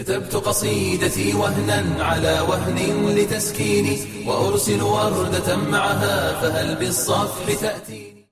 كتبت 0.00 0.34
قصيدتي 0.36 1.34
وهنا 1.34 2.04
على 2.04 2.40
وهن 2.48 2.78
لتسكيني 3.18 3.96
وأرسل 4.28 4.82
وردة 4.82 5.56
معها 5.56 6.40
فهل 6.40 6.68
بالصفح 6.80 7.44
تأتيني؟ 7.60 8.24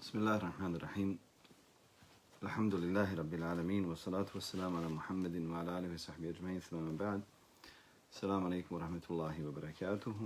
بسم 0.00 0.18
الله 0.18 0.36
الرحمن 0.36 0.76
الرحيم. 0.76 1.18
الحمد 2.42 2.74
لله 2.74 3.14
رب 3.14 3.34
العالمين 3.34 3.84
والصلاة 3.84 4.26
والسلام 4.34 4.76
على 4.76 4.88
محمد 4.88 5.36
وعلى 5.50 5.70
آله 5.78 5.94
وصحبه 5.94 6.28
أجمعين 6.30 6.60
ثم 6.60 6.96
بعد. 6.96 7.20
السلام 8.12 8.44
عليكم 8.44 8.74
ورحمة 8.74 9.06
الله 9.10 9.34
وبركاته. 9.46 10.16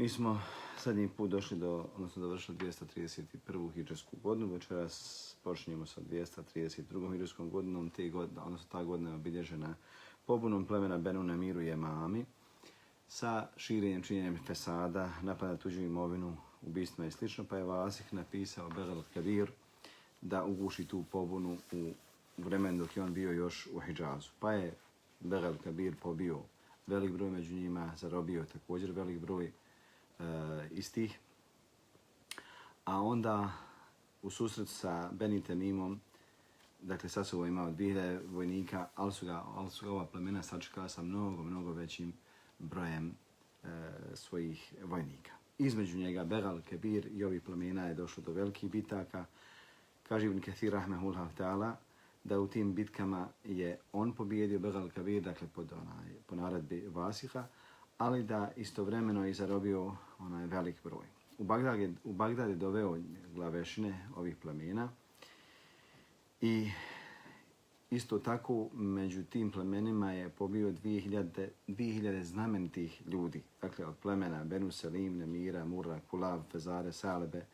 Mi 0.00 0.08
smo 0.08 0.40
zadnji 0.84 1.08
put 1.08 1.30
došli 1.30 1.58
do, 1.58 1.86
odnosno 1.94 2.22
dovršili 2.22 2.58
231. 2.58 3.72
hijđarsku 3.74 4.16
godinu, 4.22 4.52
večeras 4.52 5.36
počinjemo 5.44 5.86
sa 5.86 6.00
232. 6.00 7.10
hijđarskom 7.10 7.50
godinom, 7.50 7.90
te 7.90 8.08
godine, 8.08 8.40
odnosno 8.40 8.66
ta 8.72 8.84
godina 8.84 9.10
je 9.10 9.16
obilježena 9.16 9.74
pobunom 10.26 10.66
plemena 10.66 10.98
Benu 10.98 11.22
Namiru 11.22 11.60
i 11.60 11.66
Jemami 11.66 12.24
sa 13.08 13.48
širenjem 13.56 14.02
činjenjem 14.02 14.38
fesada, 14.46 15.12
napada 15.22 15.56
tuđu 15.56 15.80
imovinu, 15.80 16.36
ubistvima 16.62 17.08
i 17.08 17.10
slično, 17.10 17.44
Pa 17.44 17.56
je 17.56 17.64
Vasih 17.64 18.14
napisao 18.14 18.70
Belal 18.70 19.02
Kadir 19.14 19.50
da 20.20 20.44
uguši 20.44 20.84
tu 20.84 21.04
pobunu 21.12 21.58
u 21.72 21.92
vremenu 22.38 22.78
dok 22.78 22.96
je 22.96 23.02
on 23.02 23.14
bio 23.14 23.32
još 23.32 23.68
u 23.72 23.80
Hidžazu. 23.80 24.30
Pa 24.38 24.52
je 24.52 24.74
Belal 25.20 25.54
Kabir 25.64 25.94
pobio 26.02 26.38
velik 26.86 27.12
broj 27.12 27.30
među 27.30 27.54
njima, 27.54 27.92
zarobio 27.96 28.44
također 28.44 28.92
velik 28.92 29.18
broj 29.18 29.52
Eh, 30.20 30.68
istih. 30.70 31.18
A 32.84 33.02
onda 33.02 33.52
u 34.22 34.30
susret 34.30 34.68
sa 34.68 35.10
Beni 35.12 35.42
Temimom, 35.42 36.00
dakle 36.82 37.08
sad 37.08 37.26
su 37.26 37.36
ovo 37.36 37.46
imao 37.46 37.70
2000 37.70 38.20
vojnika, 38.26 38.88
ali 38.94 39.12
su 39.12 39.26
ga, 39.26 39.44
ali 39.54 39.70
su 39.70 39.86
ga 39.86 39.92
ova 39.92 40.06
plemena 40.06 40.42
sačekala 40.42 40.88
sa 40.88 41.02
mnogo, 41.02 41.42
mnogo 41.42 41.72
većim 41.72 42.12
brojem 42.58 43.14
e, 43.64 43.68
svojih 44.14 44.74
vojnika. 44.82 45.32
Između 45.58 45.98
njega 45.98 46.24
Begal, 46.24 46.60
Kebir 46.60 47.06
i 47.12 47.24
ovih 47.24 47.42
plemena 47.42 47.86
je 47.86 47.94
došlo 47.94 48.22
do 48.22 48.32
velikih 48.32 48.70
bitaka. 48.70 49.24
Kaže 50.02 50.26
Ibn 50.26 50.40
Kathir 50.40 50.72
Rahmehullah 50.72 51.28
ta'ala 51.38 51.72
da 52.24 52.40
u 52.40 52.48
tim 52.48 52.74
bitkama 52.74 53.28
je 53.44 53.78
on 53.92 54.12
pobijedio 54.12 54.58
Begal 54.58 54.90
Kebir, 54.90 55.22
dakle 55.22 55.48
pod 55.54 55.72
onaj, 55.72 56.14
po 56.26 56.36
naredbi 56.36 56.88
Vasiha, 56.88 57.46
ali 58.00 58.22
da 58.22 58.50
istovremeno 58.56 59.26
je 59.26 59.34
zarobio 59.34 59.92
onaj 60.18 60.46
velik 60.46 60.76
broj. 60.84 61.06
U 61.38 61.44
Bagdad 61.44 61.80
je, 61.80 61.94
u 62.04 62.12
Bagdad 62.12 62.48
je 62.48 62.54
doveo 62.54 62.98
glavešine 63.34 64.08
ovih 64.16 64.36
plemena 64.36 64.88
i 66.40 66.70
isto 67.90 68.18
tako 68.18 68.68
među 68.72 69.24
tim 69.24 69.50
plemenima 69.50 70.12
je 70.12 70.28
pobio 70.28 70.72
2000, 70.72 71.48
2000 71.68 72.22
znamenitih 72.22 73.02
ljudi, 73.06 73.42
dakle 73.62 73.86
od 73.86 73.94
plemena 74.02 74.44
Benu 74.44 74.70
Selim, 74.70 75.18
Nemira, 75.18 75.64
Murra, 75.64 76.00
Kulav, 76.10 76.42
Fezare, 76.52 76.92
Salebe, 76.92 77.44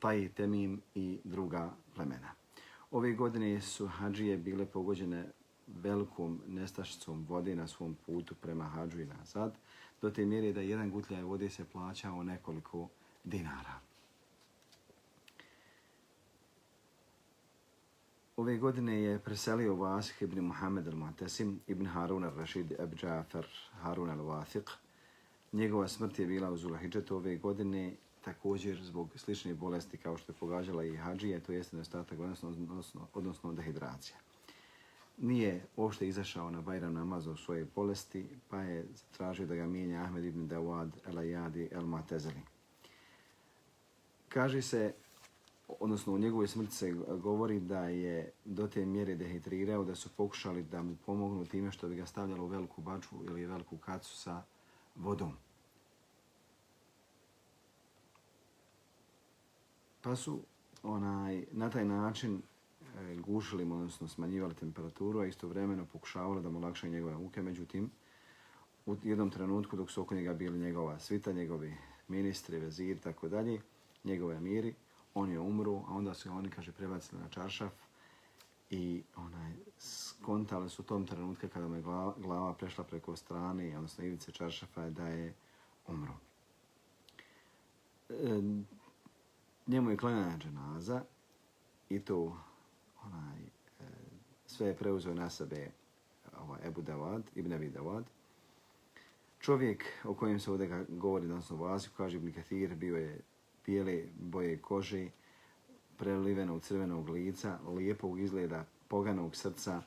pa 0.00 0.08
Taj, 0.08 0.28
Temim 0.28 0.80
i 0.94 1.18
druga 1.24 1.74
plemena. 1.94 2.30
Ove 2.90 3.12
godine 3.12 3.60
su 3.60 3.86
hađije 3.86 4.36
bile 4.36 4.66
pogođene 4.66 5.26
velikom 5.66 6.40
nestašicom 6.46 7.26
vode 7.28 7.56
na 7.56 7.66
svom 7.66 7.96
putu 8.06 8.34
prema 8.34 8.64
hađu 8.64 9.00
i 9.00 9.04
nazad, 9.04 9.58
do 10.02 10.10
te 10.10 10.24
mjere 10.24 10.52
da 10.52 10.60
jedan 10.60 10.90
gutljaj 10.90 11.22
vode 11.22 11.50
se 11.50 11.64
plaćao 11.64 12.22
nekoliko 12.22 12.88
dinara. 13.24 13.80
Ove 18.36 18.56
godine 18.56 19.02
je 19.02 19.18
preselio 19.18 19.74
Vasih 19.74 20.22
ibn 20.22 20.40
Muhammed 20.40 20.86
al-Mu'tasim 20.86 21.56
ibn 21.66 21.86
Harun 21.86 22.24
al-Rashid 22.24 22.72
ibn 22.84 22.98
Jafar 23.02 23.46
Harun 23.80 24.10
al-Wathiq. 24.10 24.70
Njegova 25.52 25.88
smrt 25.88 26.18
je 26.18 26.26
bila 26.26 26.50
u 26.50 26.56
Zulahidžetu 26.56 27.16
ove 27.16 27.36
godine 27.36 27.96
također 28.24 28.82
zbog 28.82 29.08
slične 29.16 29.54
bolesti 29.54 29.96
kao 29.96 30.16
što 30.16 30.32
je 30.32 30.36
pogađala 30.36 30.84
i 30.84 30.96
hađije, 30.96 31.40
to 31.40 31.52
jeste 31.52 31.76
nedostatak, 31.76 32.18
odnosno, 32.18 32.48
odnosno, 32.48 33.08
odnosno 33.14 33.52
dehidracija 33.52 34.25
nije 35.18 35.66
uopšte 35.76 36.08
izašao 36.08 36.50
na 36.50 36.60
Bajram 36.60 36.94
namaz 36.94 37.26
u 37.26 37.36
svoje 37.36 37.66
bolesti, 37.74 38.28
pa 38.50 38.60
je 38.60 38.86
tražio 39.16 39.46
da 39.46 39.54
ga 39.54 39.66
mijenja 39.66 40.02
Ahmed 40.02 40.24
ibn 40.24 40.48
Dawad 40.48 40.90
el 41.06 41.18
Ayadi 41.18 41.68
el 41.72 41.86
Matezeli. 41.86 42.42
Kaže 44.28 44.62
se, 44.62 44.94
odnosno 45.68 46.12
u 46.12 46.18
njegovoj 46.18 46.48
smrti 46.48 46.74
se 46.74 46.92
govori 47.22 47.60
da 47.60 47.80
je 47.80 48.32
do 48.44 48.66
te 48.66 48.86
mjere 48.86 49.14
dehidrirao, 49.14 49.84
da 49.84 49.94
su 49.94 50.08
pokušali 50.16 50.62
da 50.62 50.82
mu 50.82 50.96
pomognu 51.06 51.44
time 51.44 51.72
što 51.72 51.88
bi 51.88 51.96
ga 51.96 52.06
stavljalo 52.06 52.44
u 52.44 52.48
veliku 52.48 52.82
baču 52.82 53.16
ili 53.24 53.46
veliku 53.46 53.76
kacu 53.76 54.16
sa 54.16 54.42
vodom. 54.94 55.32
Pa 60.02 60.16
su 60.16 60.40
onaj, 60.82 61.44
na 61.52 61.70
taj 61.70 61.84
način 61.84 62.42
E, 62.96 63.16
gušili 63.16 63.64
mu, 63.64 63.74
odnosno 63.74 64.08
smanjivali 64.08 64.54
temperaturu, 64.54 65.20
a 65.20 65.26
istovremeno 65.26 65.86
pokušavali 65.92 66.42
da 66.42 66.50
mu 66.50 66.60
lakšaju 66.60 66.92
njegove 66.92 67.16
muke. 67.16 67.42
Međutim, 67.42 67.90
u 68.86 68.96
jednom 69.02 69.30
trenutku 69.30 69.76
dok 69.76 69.90
su 69.90 70.02
oko 70.02 70.14
njega 70.14 70.34
bili 70.34 70.58
njegova 70.58 70.98
svita, 70.98 71.32
njegovi 71.32 71.76
ministri, 72.08 72.58
vezir, 72.58 73.00
tako 73.00 73.28
dalje, 73.28 73.60
njegove 74.04 74.40
miri, 74.40 74.74
on 75.14 75.30
je 75.30 75.40
umru, 75.40 75.76
a 75.88 75.94
onda 75.94 76.14
su 76.14 76.30
oni, 76.30 76.50
kaže, 76.50 76.72
prebacili 76.72 77.20
na 77.20 77.28
čaršaf 77.28 77.72
i 78.70 79.02
onaj, 79.16 79.52
skontali 79.78 80.70
su 80.70 80.82
u 80.82 80.84
tom 80.84 81.06
trenutku 81.06 81.48
kada 81.48 81.68
mu 81.68 81.74
je 81.74 81.82
glava, 81.82 82.14
glava 82.18 82.54
prešla 82.54 82.84
preko 82.84 83.16
strane, 83.16 83.76
odnosno 83.76 84.04
ivice 84.04 84.32
čaršafa, 84.32 84.90
da 84.90 85.08
je 85.08 85.34
umro. 85.86 86.14
E, 88.08 88.42
njemu 89.66 89.90
je 89.90 89.96
klanjena 89.96 90.38
dženaza 90.38 91.02
i 91.88 92.00
to 92.00 92.36
onaj, 93.06 93.42
e, 93.42 93.48
sve 94.46 94.66
je 94.66 94.76
preuzeo 94.76 95.14
na 95.14 95.30
sebe 95.30 95.70
ovaj, 96.38 96.60
Ebu 96.64 96.82
Dawad, 96.82 97.22
Ibn 97.34 97.52
Abi 97.52 97.70
Dawad. 97.70 98.04
Čovjek 99.40 99.84
o 100.04 100.14
kojem 100.14 100.40
se 100.40 100.50
ovdje 100.50 100.84
govori 100.88 101.26
danas 101.26 101.50
u 101.50 101.56
vazi, 101.56 101.88
kaže 101.96 102.16
Ibn 102.16 102.32
Kathir, 102.32 102.74
bio 102.74 102.96
je 102.96 103.20
bijele 103.66 104.04
boje 104.18 104.58
kože, 104.58 105.08
prelivenog 105.96 106.62
crvenog 106.62 107.08
lica, 107.08 107.58
lijepog 107.76 108.20
izgleda, 108.20 108.64
poganog 108.88 109.36
srca, 109.36 109.82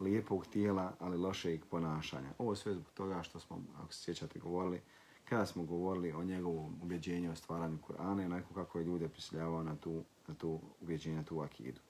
lijepog 0.00 0.46
tijela, 0.46 0.92
ali 0.98 1.16
lošeg 1.16 1.64
ponašanja. 1.70 2.28
Ovo 2.38 2.54
sve 2.54 2.74
zbog 2.74 2.92
toga 2.94 3.22
što 3.22 3.40
smo, 3.40 3.62
ako 3.76 3.92
se 3.92 4.02
sjećate, 4.02 4.38
govorili, 4.38 4.80
kada 5.24 5.46
smo 5.46 5.64
govorili 5.64 6.12
o 6.12 6.24
njegovom 6.24 6.78
ubjeđenju 6.82 7.32
o 7.32 7.36
stvaranju 7.36 7.78
Kur'ana 7.88 8.22
i 8.22 8.26
onako 8.26 8.54
kako 8.54 8.78
je 8.78 8.84
ljude 8.84 9.08
prisiljavao 9.08 9.62
na 9.62 9.76
tu, 9.76 10.02
na 10.28 10.34
tu 10.34 10.60
ubjeđenje, 10.80 11.16
na 11.16 11.24
tu 11.24 11.40
akidu 11.40 11.80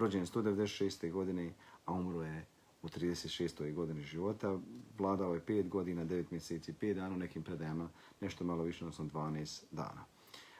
rođen 0.00 0.26
196. 0.26 1.12
godine, 1.12 1.52
a 1.86 1.92
umro 1.92 2.22
je 2.22 2.46
u 2.82 2.88
36. 2.88 3.74
godini 3.74 4.02
života. 4.02 4.58
Vladao 4.98 5.34
je 5.34 5.40
5 5.40 5.68
godina, 5.68 6.04
9 6.04 6.24
mjeseci, 6.30 6.72
5 6.72 6.94
dana 6.94 7.14
u 7.14 7.18
nekim 7.18 7.42
predajama, 7.42 7.88
nešto 8.20 8.44
malo 8.44 8.62
više, 8.62 8.84
odnosno 8.84 9.04
12 9.04 9.62
dana. 9.70 10.04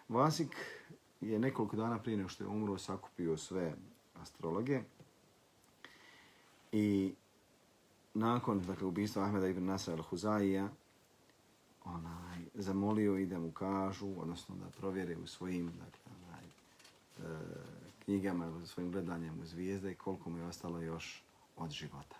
Vasik 0.08 0.56
je 1.20 1.38
nekoliko 1.38 1.76
dana 1.76 1.98
prije 1.98 2.16
nego 2.16 2.28
što 2.28 2.44
je 2.44 2.48
umro 2.48 2.78
sakupio 2.78 3.36
sve 3.36 3.74
astrologe 4.14 4.80
i 6.72 7.14
nakon 8.14 8.60
dakle, 8.60 8.86
ubistva 8.86 9.24
Ahmeda 9.24 9.48
ibn 9.48 9.64
Nasra 9.64 9.96
al-Huzaija 9.96 10.68
onaj, 11.84 12.38
zamolio 12.54 13.16
i 13.16 13.26
da 13.26 13.38
mu 13.38 13.52
kažu, 13.52 14.20
odnosno 14.20 14.56
da 14.56 14.70
provjere 14.70 15.16
u 15.16 15.26
svojim 15.26 15.66
dakle, 15.66 16.12
onaj, 16.16 16.44
e, 16.44 17.79
knjigama, 18.10 18.66
svojim 18.66 18.93
gledanjem 18.93 19.41
u 19.41 19.47
zvijezde, 19.47 19.94
koliko 19.94 20.31
mu 20.31 20.38
je 20.38 20.44
ostalo 20.44 20.81
još 20.81 21.22
od 21.56 21.71
života. 21.71 22.16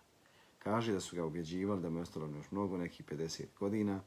Kaže 0.59 0.93
da 0.93 1.01
su 1.01 1.17
ga 1.17 1.25
ubjeđivali 1.25 1.83
da 1.83 1.91
mu 1.91 1.99
je 1.99 2.03
ostalo 2.03 2.27
još 2.27 2.51
mnogo, 2.51 2.77
nekih 2.77 3.07
50 3.07 3.45
godina, 3.59 4.01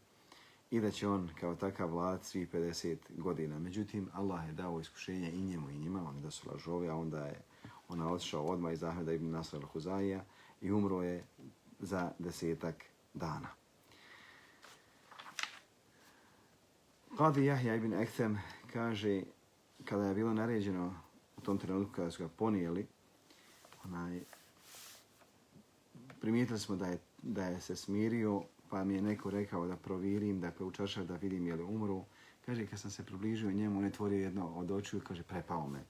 i 0.72 0.80
da 0.80 0.92
će 0.92 1.08
on 1.08 1.30
kao 1.40 1.56
takav 1.56 1.92
vlad 1.92 2.26
svih 2.26 2.54
50 2.54 2.98
godina. 3.18 3.60
Međutim, 3.60 4.10
Allah 4.14 4.48
je 4.48 4.54
dao 4.54 4.80
iskušenje 4.80 5.32
i 5.32 5.42
njemu 5.42 5.70
i 5.70 5.78
njima, 5.78 6.10
oni 6.10 6.22
da 6.22 6.32
su 6.32 6.50
lažovi, 6.52 6.90
a 6.90 6.96
onda 6.96 7.26
je 7.26 7.42
ona 7.88 8.12
otišao 8.12 8.46
odmah 8.46 8.74
iz 8.74 8.84
Ahmeda 8.84 9.14
ibn 9.14 9.32
Nasr 9.32 9.58
al-Huzaija 9.58 10.20
i 10.62 10.72
umro 10.72 11.02
je 11.02 11.24
za 11.80 12.12
desetak 12.20 12.86
dana. 13.14 13.50
Qadi 17.18 17.44
Jahja 17.44 17.76
ibn 17.76 17.94
Ektem 17.94 18.40
kaže, 18.74 19.24
kada 19.86 20.06
je 20.06 20.16
bilo 20.16 20.34
naređeno 20.34 21.03
tom 21.44 21.58
trenutku 21.58 21.94
kada 21.96 22.12
su 22.12 22.24
ga 22.24 22.30
ponijeli, 22.30 22.88
onaj, 23.86 24.24
primijetili 26.22 26.60
smo 26.60 26.76
da 26.76 26.88
je, 26.88 27.00
da 27.22 27.46
je 27.46 27.62
se 27.62 27.76
smirio, 27.76 28.44
pa 28.70 28.84
mi 28.84 28.96
je 28.96 29.02
neko 29.02 29.30
rekao 29.30 29.68
da 29.68 29.76
provirim, 29.76 30.40
da 30.40 30.52
u 30.60 30.72
da 31.08 31.16
vidim 31.16 31.48
je 31.48 31.56
li 31.56 31.64
umru. 31.64 32.04
Kaže, 32.46 32.66
kad 32.68 32.80
sam 32.80 32.92
se 32.92 33.06
približio 33.06 33.52
njemu, 33.52 33.80
on 33.80 33.86
je 33.86 33.92
tvorio 33.92 34.20
jedno 34.20 34.54
od 34.56 34.72
očiju 34.72 35.00
i 35.00 35.04
kaže, 35.04 35.24
prepao 35.24 35.68
me. 35.68 35.84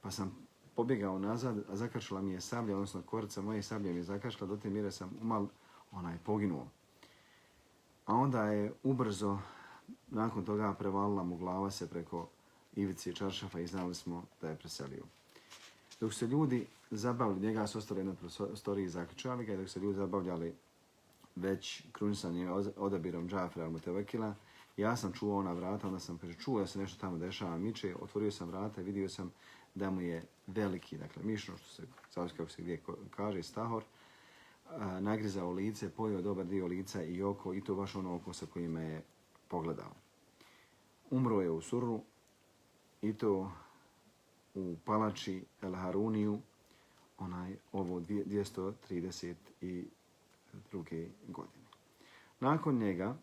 Pa 0.00 0.10
sam 0.10 0.36
pobjegao 0.76 1.18
nazad, 1.18 1.58
a 1.68 1.76
zakačila 1.76 2.22
mi 2.22 2.32
je 2.32 2.40
sablja, 2.40 2.74
odnosno 2.74 3.02
korica 3.02 3.42
moje 3.42 3.62
sablje 3.62 3.92
mi 3.92 3.98
je 3.98 4.02
zakačila, 4.02 4.46
do 4.46 4.56
te 4.56 4.70
mire 4.70 4.90
sam 4.90 5.10
umal 5.22 5.46
onaj 5.92 6.18
poginuo. 6.24 6.68
A 8.06 8.14
onda 8.14 8.44
je 8.44 8.72
ubrzo, 8.82 9.38
nakon 10.08 10.44
toga 10.44 10.74
prevalila 10.74 11.22
mu 11.22 11.36
glava 11.36 11.70
se 11.70 11.90
preko 11.90 12.28
ivici 12.78 13.14
čaršafa 13.14 13.60
i 13.60 13.66
znali 13.66 13.94
smo 13.94 14.24
da 14.40 14.48
je 14.48 14.56
preselio. 14.56 15.04
Dok 16.00 16.14
se 16.14 16.26
ljudi 16.26 16.66
zabavljali, 16.90 17.40
njega 17.40 17.66
su 17.66 17.78
ostali 17.78 18.04
na 18.04 18.14
prostoriji 18.14 18.84
i 18.84 18.88
zaključali 18.88 19.44
ga, 19.44 19.54
i 19.54 19.56
dok 19.56 19.68
se 19.68 19.80
ljudi 19.80 19.98
zabavljali 19.98 20.54
već 21.36 21.82
krunisanje 21.92 22.50
odabirom 22.76 23.28
Džafra 23.28 23.66
al-Mutevekila, 23.66 24.34
ja 24.76 24.96
sam 24.96 25.12
čuo 25.12 25.38
ona 25.38 25.52
vrata, 25.52 25.86
onda 25.86 26.00
sam 26.00 26.18
kaže, 26.18 26.34
čuo 26.34 26.60
da 26.60 26.66
se 26.66 26.78
nešto 26.78 27.00
tamo 27.00 27.18
dešava, 27.18 27.58
miče, 27.58 27.94
otvorio 28.00 28.30
sam 28.30 28.48
vrata 28.48 28.80
i 28.80 28.84
vidio 28.84 29.08
sam 29.08 29.32
da 29.74 29.90
mu 29.90 30.00
je 30.00 30.24
veliki, 30.46 30.98
dakle, 30.98 31.22
mišno, 31.22 31.56
što 31.56 31.68
se, 31.68 31.82
zavisi 32.14 32.36
kako 32.36 32.50
se 32.50 32.62
gdje 32.62 32.80
kaže, 33.16 33.42
stahor, 33.42 33.82
a, 34.70 35.00
nagrizao 35.00 35.52
lice, 35.52 35.90
pojio 35.90 36.22
dobar 36.22 36.46
dio 36.46 36.66
lica 36.66 37.02
i 37.02 37.22
oko, 37.22 37.54
i 37.54 37.60
to 37.60 37.74
baš 37.74 37.94
ono 37.94 38.14
oko 38.14 38.32
sa 38.32 38.46
kojim 38.46 38.76
je 38.76 39.02
pogledao. 39.48 39.92
Umro 41.10 41.40
je 41.40 41.50
u 41.50 41.60
suru, 41.60 42.00
i 43.02 43.12
to 43.12 43.52
u 44.54 44.76
palači 44.84 45.44
El 45.62 45.74
Haruniju, 45.74 46.38
onaj, 47.18 47.56
ovo 47.72 48.00
232. 48.00 49.84
godine. 51.28 51.64
Nakon 52.40 52.78
njega, 52.78 53.14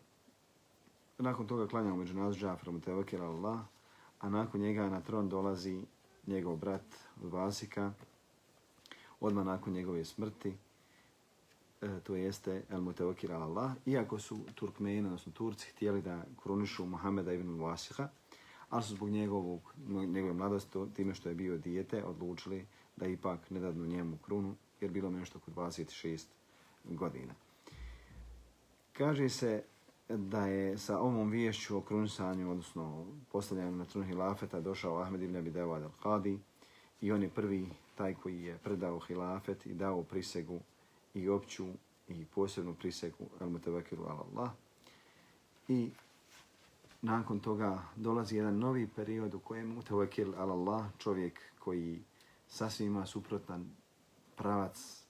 nakon 1.18 1.46
toga 1.46 1.66
klanjamo 1.66 1.96
među 1.96 2.14
nas 2.14 2.36
Džafarom 2.36 2.80
Tevakir 2.80 3.22
Allah, 3.22 3.60
a 4.20 4.28
nakon 4.28 4.60
njega 4.60 4.88
na 4.88 5.00
tron 5.00 5.28
dolazi 5.28 5.82
njegov 6.26 6.56
brat 6.56 6.96
Vasika, 7.22 7.92
odmah 9.20 9.44
nakon 9.44 9.72
njegove 9.72 10.04
smrti, 10.04 10.56
e, 11.82 12.00
to 12.00 12.16
jeste 12.16 12.62
El 12.70 12.80
Mutevakir 12.80 13.32
Allah, 13.32 13.72
iako 13.86 14.18
su 14.18 14.38
Turkmeni, 14.54 15.06
odnosno 15.06 15.32
Turci, 15.32 15.70
htjeli 15.70 16.02
da 16.02 16.24
krunišu 16.42 16.86
Muhameda 16.86 17.32
ibn 17.32 17.60
Vasika, 17.60 18.08
ali 18.70 18.82
su 18.82 18.94
zbog 18.94 19.08
njegovog, 19.08 19.74
njegove 19.88 20.32
mladosti, 20.32 20.78
time 20.94 21.14
što 21.14 21.28
je 21.28 21.34
bio 21.34 21.58
dijete, 21.58 22.04
odlučili 22.04 22.66
da 22.96 23.06
ipak 23.06 23.50
ne 23.50 23.60
dadnu 23.60 23.86
njemu 23.86 24.16
krunu, 24.16 24.54
jer 24.80 24.90
bilo 24.90 25.10
mi 25.10 25.18
nešto 25.18 25.38
kod 25.38 25.54
26 25.54 26.24
godina. 26.84 27.34
Kaže 28.92 29.28
se 29.28 29.62
da 30.08 30.46
je 30.46 30.78
sa 30.78 30.98
ovom 30.98 31.30
viješću 31.30 31.76
o 31.76 31.80
krunisanju, 31.80 32.50
odnosno 32.50 33.06
postavljanju 33.32 33.76
na 33.76 33.84
trun 33.84 34.04
hilafeta, 34.04 34.60
došao 34.60 34.98
Ahmed 34.98 35.22
ibn 35.22 35.36
Abi 35.36 35.50
Dawad 35.50 35.88
al-Qadi 35.88 36.38
i 37.00 37.12
on 37.12 37.22
je 37.22 37.28
prvi 37.28 37.68
taj 37.94 38.14
koji 38.14 38.42
je 38.42 38.58
predao 38.58 38.98
hilafet 38.98 39.66
i 39.66 39.74
dao 39.74 40.02
prisegu 40.02 40.60
i 41.14 41.28
opću 41.28 41.66
i 42.08 42.24
posebnu 42.24 42.74
prisegu 42.74 43.24
al-Mutavakiru 43.40 44.04
al-Allah. 44.04 44.48
I 45.68 45.90
nakon 47.06 47.40
toga 47.40 47.82
dolazi 47.96 48.36
jedan 48.36 48.58
novi 48.58 48.88
period 48.96 49.34
u 49.34 49.40
kojem 49.40 49.76
Mutawakil 49.76 50.34
ala 50.36 50.54
Allah, 50.54 50.86
čovjek 50.98 51.40
koji 51.58 52.02
sasvim 52.48 52.88
ima 52.88 53.06
suprotan 53.06 53.70
pravac 54.36 55.04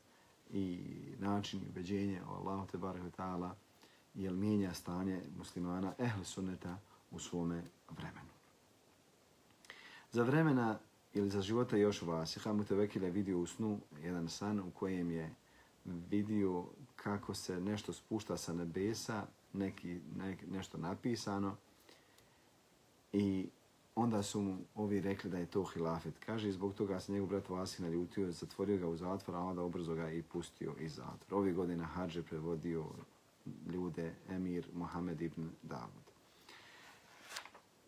i 0.50 0.81
način 1.19 1.62
i 1.62 1.69
ubeđenje 1.69 2.22
o 2.28 2.34
Allahu 2.34 2.66
te 2.66 2.78
barehu 2.78 3.10
ta'ala, 3.19 3.50
jer 4.14 4.32
mijenja 4.32 4.75
stanje 4.75 5.22
muslimana 5.38 5.94
ehl 5.98 6.22
sunneta 6.22 6.78
u 7.10 7.19
svome 7.19 7.62
vremenu. 7.90 8.31
Za 10.12 10.22
vremena 10.22 10.78
ili 11.14 11.31
za 11.31 11.40
života 11.40 11.76
još 11.76 12.02
Vasiha, 12.02 12.52
Mutawakil 12.52 13.02
je 13.02 13.10
vidio 13.10 13.38
u 13.38 13.46
snu 13.46 13.81
jedan 14.02 14.28
san 14.28 14.60
u 14.60 14.70
kojem 14.70 15.10
je 15.10 15.34
vidio 15.84 16.64
kako 16.96 17.34
se 17.34 17.60
nešto 17.60 17.92
spušta 17.92 18.37
sa 18.37 18.52
nebesa, 18.52 19.26
neki, 19.52 20.00
ne, 20.16 20.37
nešto 20.50 20.78
napisano, 20.78 21.56
I 23.18 23.48
onda 23.94 24.22
su 24.22 24.40
mu 24.40 24.58
ovi 24.74 25.00
rekli 25.00 25.30
da 25.30 25.38
je 25.38 25.46
to 25.46 25.64
hilafet. 25.64 26.14
Kaže, 26.26 26.52
zbog 26.52 26.74
toga 26.74 27.00
se 27.00 27.12
njegov 27.12 27.28
brat 27.28 27.48
Vasi 27.48 27.82
naljutio, 27.82 28.32
zatvorio 28.32 28.78
ga 28.78 28.88
u 28.88 28.96
zatvor, 28.96 29.36
a 29.36 29.40
onda 29.40 29.62
ubrzo 29.62 29.94
ga 29.94 30.10
i 30.10 30.22
pustio 30.22 30.74
iz 30.80 30.94
zatvora. 30.94 31.40
Ove 31.40 31.52
godine 31.52 31.84
Hadže 31.84 32.22
prevodio 32.22 32.84
ljude 33.72 34.14
Emir 34.28 34.68
Mohamed 34.74 35.20
ibn 35.20 35.48
Davud. 35.62 36.04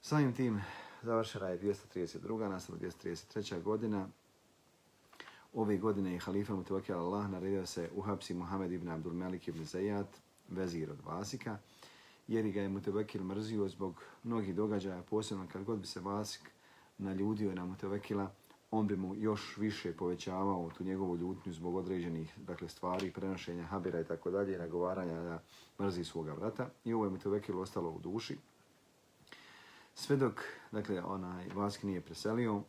Samim 0.00 0.32
tim 0.32 0.60
završena 1.02 1.48
je 1.48 1.60
232. 1.60 2.48
nastala 2.48 2.78
233. 2.78 3.62
godina. 3.62 4.08
Ove 5.54 5.76
godine 5.76 6.12
je 6.12 6.18
halifa 6.18 6.54
Mutawakil 6.54 6.96
Allah 6.96 7.30
naredio 7.30 7.66
se 7.66 7.90
uhapsi 7.94 8.34
Mohamed 8.34 8.72
ibn 8.72 8.88
Abdul 8.88 9.12
Melik 9.12 9.48
ibn 9.48 9.64
Zayat, 9.64 10.08
vezir 10.48 10.90
od 10.90 11.00
Vasika 11.04 11.58
jer 12.28 12.50
ga 12.50 12.60
je 12.60 12.68
Mutevekil 12.68 13.24
mrzio 13.24 13.68
zbog 13.68 14.02
mnogih 14.22 14.54
događaja, 14.54 15.02
posebno 15.02 15.46
kad 15.52 15.64
god 15.64 15.78
bi 15.78 15.86
se 15.86 16.00
Vasik 16.00 16.50
naljudio 16.98 17.54
na 17.54 17.64
Mutevekila, 17.64 18.30
on 18.70 18.86
bi 18.86 18.96
mu 18.96 19.14
još 19.14 19.56
više 19.56 19.92
povećavao 19.92 20.70
tu 20.78 20.84
njegovu 20.84 21.16
ljutnju 21.16 21.52
zbog 21.52 21.76
određenih 21.76 22.38
dakle, 22.38 22.68
stvari, 22.68 23.12
prenošenja 23.12 23.64
habira 23.64 24.00
i 24.00 24.04
tako 24.04 24.30
dalje, 24.30 24.58
nagovaranja 24.58 25.22
da 25.22 25.42
mrzi 25.80 26.04
svoga 26.04 26.32
vrata. 26.32 26.70
I 26.84 26.92
ovo 26.92 27.04
je 27.04 27.10
Mutevekil 27.10 27.60
ostalo 27.60 27.90
u 27.90 27.98
duši. 27.98 28.36
Sve 29.94 30.16
dok 30.16 30.40
dakle, 30.72 31.02
onaj, 31.04 31.48
Vasik 31.54 31.82
nije 31.82 32.00
preselio, 32.00 32.62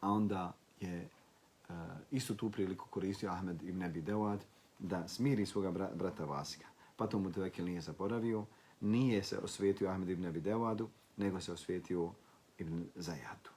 a 0.00 0.10
onda 0.10 0.52
je 0.80 1.08
uh, 1.68 1.74
istu 2.10 2.34
tu 2.34 2.50
priliku 2.50 2.86
koristio 2.90 3.30
Ahmed 3.30 3.62
ibn 3.62 3.82
Abi 3.82 4.02
Dewad 4.02 4.38
da 4.78 5.08
smiri 5.08 5.46
svoga 5.46 5.70
brata 5.94 6.24
Vasika 6.24 6.73
pa 6.96 7.06
to 7.06 7.18
Mutavekil 7.18 7.64
nije 7.64 7.80
zaboravio, 7.80 8.44
nije 8.80 9.22
se 9.22 9.38
osvetio 9.38 9.88
Ahmed 9.88 10.08
ibn 10.08 10.26
Abi 10.26 10.40
Dewadu, 10.40 10.86
nego 11.16 11.40
se 11.40 11.52
osvetio 11.52 12.12
ibn 12.58 12.84
Zajadu. 12.94 13.50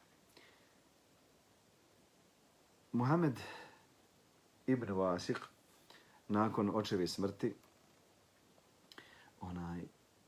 Muhammed 2.92 3.40
ibn 4.68 4.94
Vasik, 4.94 5.40
nakon 6.28 6.72
očeve 6.74 7.08
smrti, 7.08 7.54
onaj, 9.42 9.82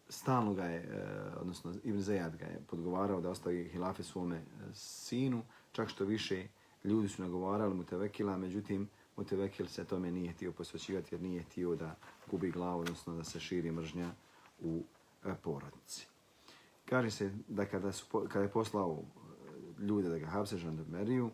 stalno 0.09 0.53
ga 0.53 0.63
je, 0.63 0.79
e, 0.79 1.39
odnosno 1.39 1.73
Ibn 1.83 2.01
Zajad 2.01 2.37
ga 2.37 2.45
je 2.45 2.61
podgovarao 2.67 3.21
da 3.21 3.29
ostavi 3.29 3.69
hilafe 3.69 4.03
svome 4.03 4.35
e, 4.35 4.43
sinu, 4.73 5.43
čak 5.71 5.89
što 5.89 6.05
više 6.05 6.47
ljudi 6.83 7.09
su 7.09 7.21
nagovarali 7.21 7.73
mu 7.73 7.83
tevekila, 7.83 8.37
međutim, 8.37 8.89
Mutevekil 9.15 9.67
se 9.67 9.85
tome 9.85 10.11
nije 10.11 10.33
htio 10.33 10.51
posvećivati 10.51 11.15
jer 11.15 11.21
nije 11.21 11.43
htio 11.43 11.75
da 11.75 11.95
gubi 12.31 12.51
glavu, 12.51 12.79
odnosno 12.79 13.15
da 13.15 13.23
se 13.23 13.39
širi 13.39 13.71
mržnja 13.71 14.11
u 14.59 14.83
porodnici. 15.21 15.41
porodici. 15.43 16.07
Kaže 16.85 17.11
se 17.11 17.31
da 17.47 17.65
kada, 17.65 17.91
su, 17.91 18.05
kada 18.09 18.41
je 18.41 18.51
poslao 18.51 18.99
e, 18.99 19.81
ljude 19.81 20.09
da 20.09 20.19
ga 20.19 20.25
hapse 20.25 20.57
žandarmeriju, 20.57 21.31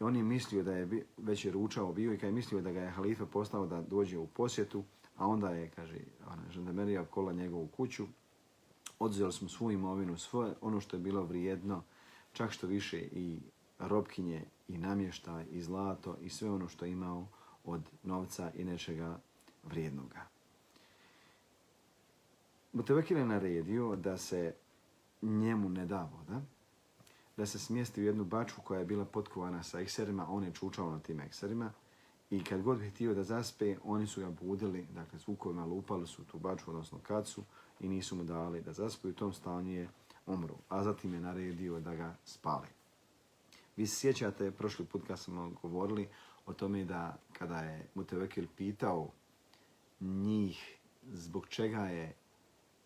on 0.00 0.16
je 0.16 0.22
mislio 0.22 0.62
da 0.62 0.72
je 0.72 1.06
već 1.16 1.44
je 1.44 1.52
ručao 1.52 1.92
bio 1.92 2.12
i 2.12 2.16
kada 2.16 2.26
je 2.26 2.32
mislio 2.32 2.60
da 2.60 2.72
ga 2.72 2.80
je 2.80 2.90
halifa 2.90 3.26
poslao 3.26 3.66
da 3.66 3.82
dođe 3.82 4.18
u 4.18 4.26
posjetu, 4.26 4.84
a 5.16 5.26
onda 5.26 5.50
je, 5.50 5.70
kaže, 5.76 5.98
ona, 6.26 6.42
žandarmerija 6.50 7.04
kola 7.04 7.32
njegovu 7.32 7.66
kuću, 7.66 8.06
odzeli 8.98 9.32
smo 9.32 9.48
svu 9.48 9.70
imovinu, 9.70 10.16
svoje, 10.16 10.54
ono 10.60 10.80
što 10.80 10.96
je 10.96 11.00
bilo 11.00 11.22
vrijedno, 11.22 11.82
čak 12.32 12.50
što 12.50 12.66
više 12.66 12.98
i 12.98 13.40
robkinje 13.78 14.44
i 14.68 14.78
namještaj 14.78 15.44
i 15.50 15.62
zlato 15.62 16.16
i 16.20 16.28
sve 16.28 16.50
ono 16.50 16.68
što 16.68 16.84
je 16.84 16.92
imao 16.92 17.26
od 17.64 17.82
novca 18.02 18.52
i 18.54 18.64
nečega 18.64 19.18
vrijednoga. 19.68 20.26
Mutevekil 22.72 23.18
je 23.18 23.26
naredio 23.26 23.96
da 23.96 24.18
se 24.18 24.54
njemu 25.22 25.68
ne 25.68 25.86
da 25.86 26.10
voda, 26.12 26.42
da 27.36 27.46
se 27.46 27.58
smjesti 27.58 28.00
u 28.00 28.04
jednu 28.04 28.24
baču 28.24 28.54
koja 28.64 28.80
je 28.80 28.86
bila 28.86 29.04
potkovana 29.04 29.62
sa 29.62 29.80
ekserima, 29.80 30.26
on 30.30 30.44
je 30.44 30.52
čučao 30.52 30.90
na 30.90 30.98
tim 30.98 31.20
ekserima 31.20 31.72
i 32.30 32.44
kad 32.44 32.62
god 32.62 32.78
bi 32.78 32.90
htio 32.90 33.14
da 33.14 33.22
zaspe, 33.22 33.76
oni 33.84 34.06
su 34.06 34.20
ga 34.20 34.30
budili, 34.30 34.86
dakle 34.94 35.18
zvukovima 35.18 35.64
lupali 35.64 36.06
su 36.06 36.24
tu 36.24 36.38
baču, 36.38 36.70
odnosno 36.70 36.98
kacu 37.02 37.42
i 37.80 37.88
nisu 37.88 38.16
mu 38.16 38.24
dali 38.24 38.62
da 38.62 38.72
zaspe 38.72 39.08
u 39.08 39.12
tom 39.12 39.32
stanju 39.32 39.72
je 39.72 39.88
umru, 40.26 40.54
a 40.68 40.82
zatim 40.82 41.14
je 41.14 41.20
naredio 41.20 41.80
da 41.80 41.94
ga 41.94 42.16
spali. 42.24 42.68
Vi 43.76 43.86
se 43.86 43.96
sjećate, 43.96 44.50
prošli 44.50 44.84
put 44.84 45.06
kad 45.06 45.18
smo 45.18 45.52
govorili 45.62 46.08
o 46.46 46.52
tome 46.52 46.84
da 46.84 47.16
kada 47.32 47.58
je 47.58 47.86
Mutevekil 47.94 48.46
pitao 48.56 49.08
njih 50.00 50.78
zbog 51.12 51.48
čega 51.48 51.80
je 51.80 52.14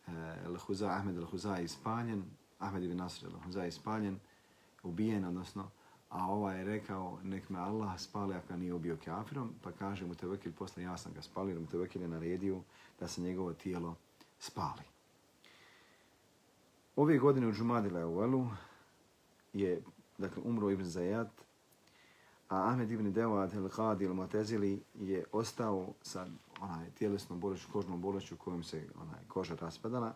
uh, 0.06 0.90
Ahmed 0.90 1.16
al-Huza 1.16 1.62
ispaljen, 1.62 2.24
Ahmed 2.58 2.82
ibn 2.82 2.96
Nasr 2.96 3.26
al-Huza 3.26 3.66
ispaljen, 3.66 4.18
ubijen, 4.82 5.24
odnosno, 5.24 5.70
a 6.10 6.26
ova 6.26 6.52
je 6.52 6.64
rekao 6.64 7.18
nek 7.22 7.48
me 7.48 7.58
Allah 7.58 8.00
spali 8.00 8.34
ako 8.34 8.56
nije 8.56 8.74
ubio 8.74 8.98
kafirom, 9.04 9.54
pa 9.62 9.72
kaže 9.72 10.06
Mutevekil 10.06 10.52
posle 10.52 10.82
ja 10.82 10.96
sam 10.96 11.12
ga 11.12 11.22
spalio, 11.22 11.60
Mutevekil 11.60 12.02
je 12.02 12.08
naredio 12.08 12.60
da 13.00 13.08
se 13.08 13.20
njegovo 13.20 13.52
tijelo 13.52 13.96
spali. 14.38 14.82
Ove 16.96 17.18
godine 17.18 17.46
u 17.46 17.52
Džumadile 17.52 18.06
u 18.06 18.22
Elu 18.22 18.46
je 19.52 19.82
dakle, 20.18 20.42
umro 20.44 20.70
Ibn 20.70 20.84
Zajat, 20.84 21.30
a 22.52 22.68
Ahmed 22.68 22.90
ibn 22.90 23.12
Devad 23.12 23.54
el-Qadi 23.54 24.04
el-Matezili 24.04 24.82
je 24.94 25.24
ostao 25.32 25.94
sa 26.02 26.26
onaj 26.60 26.90
tjelesnom 26.90 27.40
bolešću, 27.40 27.68
kožnom 27.72 28.00
bolešću 28.00 28.36
kojom 28.36 28.64
se 28.64 28.88
onaj 29.00 29.20
koža 29.28 29.54
raspadala. 29.60 30.14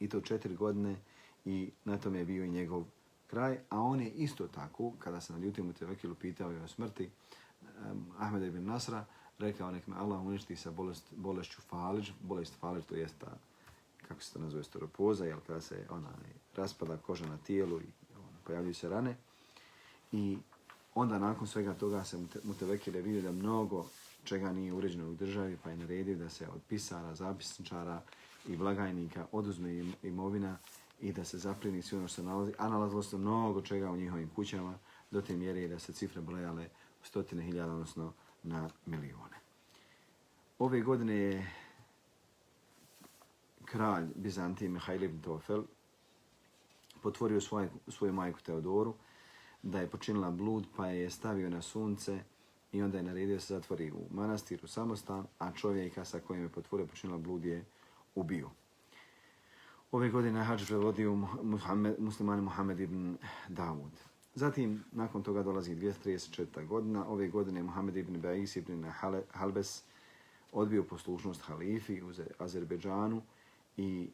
I 0.00 0.08
to 0.08 0.20
četiri 0.20 0.54
godine 0.54 0.96
i 1.44 1.70
na 1.84 1.98
tome 1.98 2.18
je 2.18 2.24
bio 2.24 2.44
i 2.44 2.50
njegov 2.50 2.84
kraj, 3.26 3.58
a 3.70 3.80
on 3.80 4.00
je 4.00 4.10
isto 4.10 4.48
tako, 4.48 4.92
kada 4.98 5.20
se 5.20 5.32
na 5.32 5.38
ljutim 5.38 5.70
u 5.70 5.72
Tevekilu 5.72 6.14
pitao 6.14 6.50
je 6.50 6.62
o 6.62 6.68
smrti 6.68 7.10
um, 7.62 8.06
Ahmed 8.18 8.42
ibn 8.42 8.64
Nasra, 8.64 9.04
rekao 9.38 9.70
nek 9.70 9.86
me 9.86 9.96
Allah 9.96 10.20
uništi 10.20 10.56
sa 10.56 10.70
bolest, 10.70 11.04
bolešću 11.16 11.62
Faliđ, 11.62 12.10
bolest 12.20 12.54
Faliđ 12.60 12.84
to 12.84 12.94
jest 12.94 13.18
ta, 13.18 13.32
kako 14.08 14.20
se 14.20 14.32
to 14.32 14.38
nazove, 14.38 14.64
storopoza, 14.64 15.24
jel 15.24 15.38
kada 15.46 15.60
se 15.60 15.86
onaj 15.90 16.32
raspada 16.56 16.96
koža 16.96 17.26
na 17.26 17.36
tijelu 17.36 17.80
i 17.80 17.86
on, 18.16 18.34
pojavljuju 18.44 18.74
se 18.74 18.88
rane. 18.88 19.16
I 20.12 20.38
onda 20.96 21.18
nakon 21.18 21.46
svega 21.46 21.74
toga 21.74 22.04
se 22.04 22.18
Mutevekile 22.44 23.00
vidio 23.00 23.22
da 23.22 23.32
mnogo 23.32 23.86
čega 24.24 24.52
nije 24.52 24.72
uređeno 24.72 25.10
u 25.10 25.14
državi, 25.14 25.58
pa 25.64 25.70
je 25.70 25.76
naredio 25.76 26.16
da 26.16 26.28
se 26.28 26.48
od 26.48 26.60
pisara, 26.68 27.14
zapisničara 27.14 28.02
i 28.48 28.56
blagajnika 28.56 29.26
oduzme 29.32 29.92
imovina 30.02 30.58
i 31.00 31.12
da 31.12 31.24
se 31.24 31.38
zaplini 31.38 31.82
sve 31.82 31.98
ono 31.98 32.08
što 32.08 32.14
se 32.14 32.22
nalazi, 32.22 32.52
a 32.58 32.68
nalazilo 32.68 33.02
se 33.02 33.16
mnogo 33.16 33.62
čega 33.62 33.90
u 33.90 33.96
njihovim 33.96 34.30
kućama, 34.34 34.78
do 35.10 35.22
te 35.22 35.36
mjere 35.36 35.68
da 35.68 35.78
se 35.78 35.92
cifre 35.92 36.20
brojale 36.20 36.68
u 37.02 37.06
stotine 37.06 37.42
hiljada, 37.42 37.72
odnosno 37.72 38.12
na 38.42 38.70
milijone. 38.86 39.36
Ove 40.58 40.80
godine 40.80 41.14
je 41.14 41.52
kralj 43.64 44.06
Bizantije 44.14 44.70
Mihajl 44.70 45.02
ibn 45.02 45.20
Tofel 45.22 45.62
potvorio 47.02 47.40
svoju, 47.40 47.68
svoju 47.88 48.12
majku 48.12 48.40
Teodoru, 48.40 48.94
da 49.66 49.80
je 49.80 49.86
počinila 49.90 50.30
blud, 50.30 50.66
pa 50.76 50.86
je 50.86 51.10
stavio 51.10 51.50
na 51.50 51.62
sunce 51.62 52.18
i 52.72 52.82
onda 52.82 52.98
je 52.98 53.02
naredio 53.02 53.40
se 53.40 53.54
zatvori 53.54 53.90
u 53.90 54.06
manastir, 54.10 54.60
u 54.62 54.66
samostan, 54.66 55.26
a 55.38 55.52
čovjeka 55.52 56.04
sa 56.04 56.20
kojim 56.20 56.42
je 56.42 56.48
potvore 56.48 56.86
počinila 56.86 57.18
blud 57.18 57.44
je 57.44 57.64
ubio. 58.14 58.50
Ove 59.92 60.08
godine 60.08 60.44
hađ 60.44 60.66
prevodio 60.66 61.14
Muhammed, 61.42 61.94
muslimani 61.98 62.42
Muhammed 62.42 62.80
ibn 62.80 63.16
Dawud. 63.48 63.90
Zatim, 64.34 64.84
nakon 64.92 65.22
toga 65.22 65.42
dolazi 65.42 65.74
234. 65.74 66.66
godina. 66.66 67.08
Ove 67.08 67.28
godine 67.28 67.62
Muhammed 67.62 67.96
ibn 67.96 68.22
Ba'is 68.22 68.58
ibn 68.58 68.84
Halbes 69.30 69.82
odbio 70.52 70.82
poslušnost 70.82 71.42
halifi 71.42 72.02
u 72.02 72.12
Azerbejdžanu 72.38 73.22
i 73.76 74.10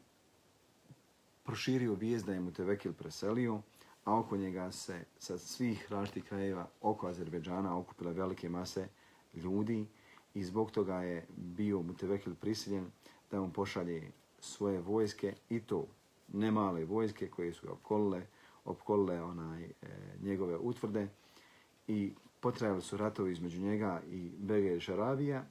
proširio 1.43 1.93
vijest 1.93 2.25
da 2.25 2.33
je 2.33 2.39
mu 2.39 2.51
Tevekil 2.51 2.93
preselio, 2.93 3.61
a 4.03 4.19
oko 4.19 4.37
njega 4.37 4.71
se 4.71 5.05
sa 5.19 5.37
svih 5.37 5.91
različitih 5.91 6.23
krajeva 6.23 6.67
oko 6.81 7.07
Azerbejdžana 7.07 7.77
okupila 7.77 8.11
velike 8.11 8.49
mase 8.49 8.87
ljudi 9.33 9.85
i 10.33 10.43
zbog 10.43 10.71
toga 10.71 10.95
je 10.95 11.25
bio 11.37 11.81
Mutevekil 11.81 12.35
prisiljen 12.35 12.91
da 13.31 13.41
mu 13.41 13.51
pošalje 13.53 14.11
svoje 14.39 14.81
vojske 14.81 15.33
i 15.49 15.59
to 15.59 15.87
ne 16.33 16.51
male 16.51 16.85
vojske 16.85 17.29
koje 17.29 17.53
su 17.53 17.71
opkolile, 17.71 18.25
opkolile 18.65 19.21
onaj, 19.21 19.63
e, 19.63 19.71
njegove 20.21 20.57
utvrde 20.57 21.07
i 21.87 22.13
potrajali 22.39 22.81
su 22.81 22.97
ratovi 22.97 23.31
između 23.31 23.61
njega 23.61 24.01
i 24.11 24.31
Bege 24.37 24.79
Šarabija 24.79 25.45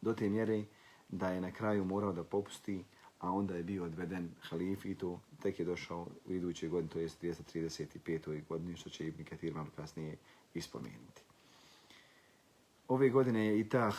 do 0.00 0.14
te 0.14 0.28
mjere 0.28 0.64
da 1.08 1.28
je 1.28 1.40
na 1.40 1.50
kraju 1.52 1.84
morao 1.84 2.12
da 2.12 2.24
popusti, 2.24 2.84
a 3.24 3.32
onda 3.32 3.56
je 3.56 3.62
bio 3.62 3.84
odveden 3.84 4.30
halif 4.40 4.84
i 4.84 4.94
to 4.94 5.20
tek 5.42 5.58
je 5.58 5.64
došao 5.64 6.06
u 6.26 6.32
idućoj 6.32 6.68
godini, 6.68 6.90
to 6.90 6.98
je 6.98 7.08
235. 7.08 8.42
godini, 8.48 8.76
što 8.76 8.90
će 8.90 9.06
Ibn 9.06 9.24
Katir 9.24 9.54
malo 9.54 9.68
kasnije 9.76 10.16
ispomenuti. 10.54 11.22
Ove 12.88 13.10
godine 13.10 13.46
je 13.46 13.60
Itah, 13.60 13.96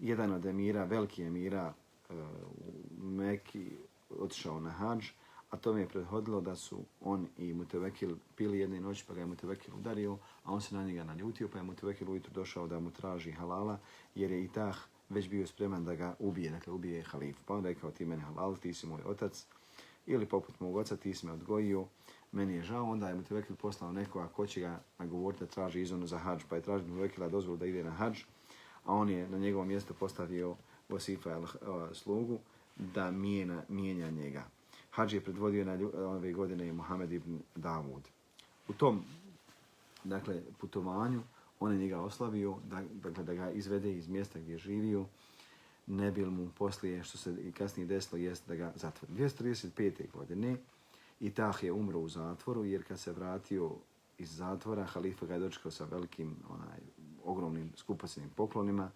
jedan 0.00 0.32
od 0.32 0.46
emira, 0.46 0.84
veliki 0.84 1.22
emira 1.22 1.74
e, 2.10 2.14
u 3.02 3.04
Meki, 3.04 3.70
otišao 4.18 4.60
na 4.60 4.70
hađ, 4.70 5.06
a 5.50 5.56
to 5.56 5.72
mi 5.72 5.80
je 5.80 5.88
prethodilo 5.88 6.40
da 6.40 6.56
su 6.56 6.84
on 7.00 7.28
i 7.38 7.52
Mutevekil 7.54 8.16
pili 8.36 8.58
jedne 8.58 8.80
noći, 8.80 9.04
pa 9.08 9.14
ga 9.14 9.20
je 9.20 9.26
Mutevekil 9.26 9.74
udario, 9.74 10.18
a 10.44 10.52
on 10.52 10.60
se 10.60 10.74
na 10.74 10.84
njega 10.84 11.04
naljutio, 11.04 11.48
pa 11.48 11.58
je 11.58 11.64
Mutevekil 11.64 12.10
ujutru 12.10 12.32
došao 12.32 12.66
da 12.66 12.80
mu 12.80 12.90
traži 12.90 13.32
halala, 13.32 13.78
jer 14.14 14.30
je 14.30 14.44
Itah 14.44 14.76
već 15.08 15.28
bio 15.28 15.46
spreman 15.46 15.84
da 15.84 15.94
ga 15.94 16.14
ubije, 16.18 16.50
dakle 16.50 16.72
ubije 16.72 17.02
halif. 17.02 17.36
Pa 17.46 17.54
on 17.54 17.66
je 17.66 17.74
kao 17.74 17.90
ti 17.90 18.04
meni 18.04 18.22
halal, 18.22 18.56
ti 18.56 18.74
si 18.74 18.86
moj 18.86 19.02
otac, 19.04 19.46
ili 20.06 20.26
poput 20.26 20.60
mog 20.60 20.76
oca, 20.76 20.96
ti 20.96 21.14
si 21.14 21.26
me 21.26 21.32
odgojio, 21.32 21.86
meni 22.32 22.54
je 22.54 22.62
žao, 22.62 22.90
onda 22.90 23.08
je 23.08 23.14
Mutevekil 23.14 23.56
poslao 23.56 23.92
nekoga 23.92 24.28
ko 24.28 24.46
će 24.46 24.60
ga 24.60 24.80
nagovoriti 24.98 25.44
da 25.44 25.50
traži 25.50 25.80
izonu 25.80 26.06
za 26.06 26.18
hađ, 26.18 26.42
pa 26.48 26.56
je 26.56 26.62
tražio 26.62 26.88
Mutevekila 26.88 27.28
dozvolu 27.28 27.58
da 27.58 27.66
ide 27.66 27.84
na 27.84 27.90
hađ, 27.90 28.22
a 28.84 28.94
on 28.94 29.10
je 29.10 29.28
na 29.28 29.38
njegovo 29.38 29.64
mjesto 29.64 29.94
postavio 29.94 30.56
Vasifa 30.88 31.30
eh, 31.30 31.44
slugu 31.94 32.38
da 32.76 33.10
mijena, 33.10 33.62
mijenja 33.68 34.10
njega. 34.10 34.44
Hadž 34.90 35.14
je 35.14 35.20
predvodio 35.20 35.64
na 35.64 35.78
ove 35.94 36.32
godine 36.32 36.72
Muhammed 36.72 37.12
ibn 37.12 37.38
Davud. 37.54 38.08
U 38.68 38.72
tom 38.72 39.04
dakle, 40.04 40.42
putovanju 40.58 41.22
on 41.64 41.72
je 41.72 41.78
njega 41.78 42.00
oslavio 42.00 42.56
da, 42.64 42.82
dakle, 42.92 43.24
da 43.24 43.34
ga 43.34 43.50
izvede 43.50 43.92
iz 43.92 44.08
mjesta 44.08 44.38
gdje 44.38 44.52
je 44.52 44.58
živio, 44.58 45.06
ne 45.86 46.10
bil 46.10 46.30
mu 46.30 46.50
poslije, 46.58 47.02
što 47.04 47.18
se 47.18 47.36
i 47.42 47.52
kasnije 47.52 47.86
desilo, 47.86 48.18
jest 48.18 48.48
da 48.48 48.54
ga 48.54 48.72
zatvori. 48.76 49.12
235. 49.12 50.10
godine 50.12 50.56
Itah 51.20 51.62
je 51.62 51.72
umro 51.72 51.98
u 51.98 52.08
zatvoru, 52.08 52.64
jer 52.64 52.84
kad 52.84 53.00
se 53.00 53.12
vratio 53.12 53.70
iz 54.18 54.36
zatvora, 54.36 54.84
halifa 54.84 55.26
ga 55.26 55.34
je 55.34 55.40
dočekao 55.40 55.70
sa 55.70 55.84
velikim, 55.84 56.36
onaj, 56.48 56.78
ogromnim 57.24 57.72
skupocenim 57.76 58.30
poklonima, 58.36 58.90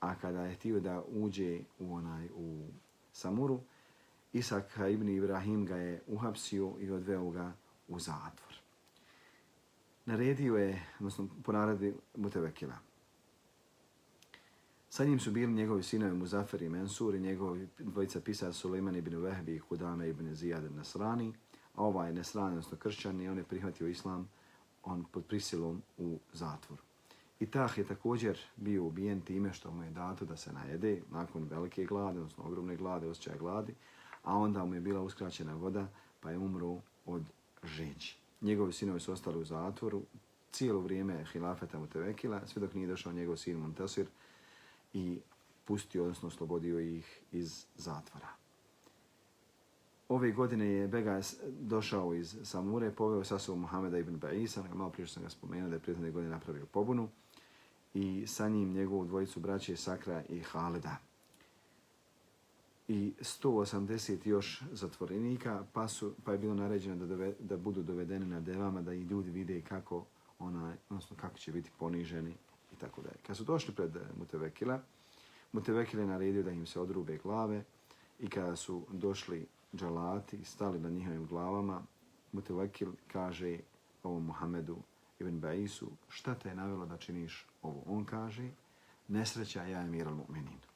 a 0.00 0.14
kada 0.14 0.42
je 0.42 0.54
htio 0.54 0.80
da 0.80 1.02
uđe 1.08 1.60
u 1.78 1.94
onaj 1.94 2.28
u 2.34 2.66
Samuru, 3.12 3.60
Isak 4.32 4.78
ibn 4.90 5.08
Ibrahim 5.08 5.66
ga 5.66 5.76
je 5.76 6.02
uhapsio 6.06 6.72
i 6.80 6.90
odveo 6.90 7.30
ga 7.30 7.52
u 7.88 7.98
zatvor. 7.98 8.51
Naredio 10.06 10.56
je, 10.56 10.82
odnosno 10.98 11.28
po 11.44 11.52
naredi 11.52 11.94
Mutevekila. 12.16 12.74
Sa 14.88 15.04
njim 15.04 15.20
su 15.20 15.30
bili 15.30 15.52
njegovi 15.52 15.82
sinovi 15.82 16.16
Muzafer 16.16 16.62
i 16.62 16.68
Mensur 16.68 17.14
i 17.14 17.20
njegovi 17.20 17.68
dvojica 17.78 18.20
pisara 18.20 18.52
Suleiman 18.52 18.96
ibn 18.96 19.16
Vehbi 19.16 19.56
i 19.56 19.60
Kudame 19.60 20.08
ibn 20.08 20.34
Zijad 20.34 20.74
Nasrani, 20.74 21.32
a 21.74 21.82
ovaj 21.82 22.12
Nasrani, 22.12 22.48
odnosno 22.48 22.78
kršćan, 22.78 23.20
i 23.20 23.28
on 23.28 23.38
je 23.38 23.44
prihvatio 23.44 23.88
islam 23.88 24.28
on 24.82 25.04
pod 25.12 25.24
prisilom 25.24 25.82
u 25.98 26.18
zatvoru. 26.32 26.82
I 27.40 27.46
Tah 27.46 27.78
je 27.78 27.84
također 27.84 28.38
bio 28.56 28.84
ubijen 28.84 29.20
time 29.20 29.52
što 29.52 29.70
mu 29.70 29.82
je 29.82 29.90
dato 29.90 30.24
da 30.24 30.36
se 30.36 30.52
najede 30.52 31.02
nakon 31.10 31.44
velike 31.44 31.84
glade, 31.84 32.18
odnosno 32.18 32.44
ogromne 32.44 32.76
glade, 32.76 33.08
osjećaja 33.08 33.36
gladi, 33.36 33.74
a 34.22 34.36
onda 34.36 34.64
mu 34.64 34.74
je 34.74 34.80
bila 34.80 35.00
uskraćena 35.00 35.54
voda 35.54 35.88
pa 36.20 36.30
je 36.30 36.38
umro 36.38 36.80
od 37.06 37.22
žeđi. 37.64 38.21
Njegovi 38.42 38.72
sinovi 38.72 39.00
su 39.00 39.12
ostali 39.12 39.38
u 39.38 39.44
zatvoru 39.44 40.02
cijelo 40.52 40.80
vrijeme 40.80 41.24
hilafeta 41.32 41.78
mu 41.78 41.86
tevekila, 41.86 42.46
sve 42.46 42.60
dok 42.60 42.74
nije 42.74 42.86
došao 42.86 43.12
njegov 43.12 43.36
sin 43.36 43.56
Montasir 43.56 44.06
i 44.92 45.18
pustio, 45.64 46.02
odnosno 46.02 46.28
oslobodio 46.28 46.80
ih 46.80 47.20
iz 47.32 47.66
zatvora. 47.76 48.28
Ove 50.08 50.32
godine 50.32 50.66
je 50.66 50.88
Begas 50.88 51.36
došao 51.60 52.14
iz 52.14 52.36
Samure, 52.42 52.90
poveo 52.90 53.24
sa 53.24 53.38
sobom 53.38 53.60
Muhameda 53.60 53.98
ibn 53.98 54.20
Ba'isa, 54.20 54.74
malo 54.74 54.90
prije 54.90 55.06
što 55.06 55.14
sam 55.14 55.22
ga 55.22 55.28
spomenuo 55.28 55.68
da 55.68 55.74
je 55.74 55.80
prijetne 55.80 56.10
godine 56.10 56.30
napravio 56.30 56.66
pobunu, 56.66 57.08
i 57.94 58.24
sa 58.26 58.48
njim 58.48 58.72
njegovu 58.72 59.04
dvojicu 59.04 59.40
braće 59.40 59.76
Sakra 59.76 60.22
i 60.28 60.40
Haleda. 60.40 60.96
I 62.92 63.12
180 63.20 64.26
još 64.26 64.62
zatvorenika, 64.72 65.64
pa, 65.72 65.88
su, 65.88 66.14
pa 66.24 66.32
je 66.32 66.38
bilo 66.38 66.54
naređeno 66.54 66.96
da, 66.96 67.06
dove, 67.06 67.34
da 67.40 67.56
budu 67.56 67.82
dovedeni 67.82 68.26
na 68.26 68.40
devama, 68.40 68.82
da 68.82 68.92
i 68.92 69.00
ljudi 69.00 69.30
vide 69.30 69.60
kako, 69.60 70.04
ona, 70.38 70.76
odnosno 70.88 71.16
kako 71.16 71.38
će 71.38 71.52
biti 71.52 71.70
poniženi 71.78 72.30
i 72.72 72.76
tako 72.80 73.02
dalje. 73.02 73.16
Kad 73.26 73.36
su 73.36 73.44
došli 73.44 73.74
pred 73.74 73.96
eh, 73.96 74.00
Mutevekila, 74.18 74.80
Mutevekil 75.52 76.00
je 76.00 76.06
naredio 76.06 76.42
da 76.42 76.50
im 76.50 76.66
se 76.66 76.80
odrube 76.80 77.18
glave 77.22 77.64
i 78.20 78.28
kada 78.28 78.56
su 78.56 78.82
došli 78.90 79.46
džalati 79.74 80.36
i 80.36 80.44
stali 80.44 80.78
na 80.78 80.90
njihovim 80.90 81.26
glavama, 81.26 81.82
Mutevekil 82.32 82.92
kaže 83.12 83.58
ovom 84.02 84.26
Muhammedu 84.26 84.76
ibn 85.18 85.40
Baisu, 85.40 85.88
šta 86.08 86.34
te 86.34 86.48
je 86.48 86.54
navjelo 86.54 86.86
da 86.86 86.96
činiš 86.96 87.46
ovo? 87.62 87.82
On 87.86 88.04
kaže, 88.04 88.50
nesreća 89.08 89.64
ja 89.64 89.80
je 89.80 89.86
miral 89.86 90.14
mu'minin. 90.14 90.71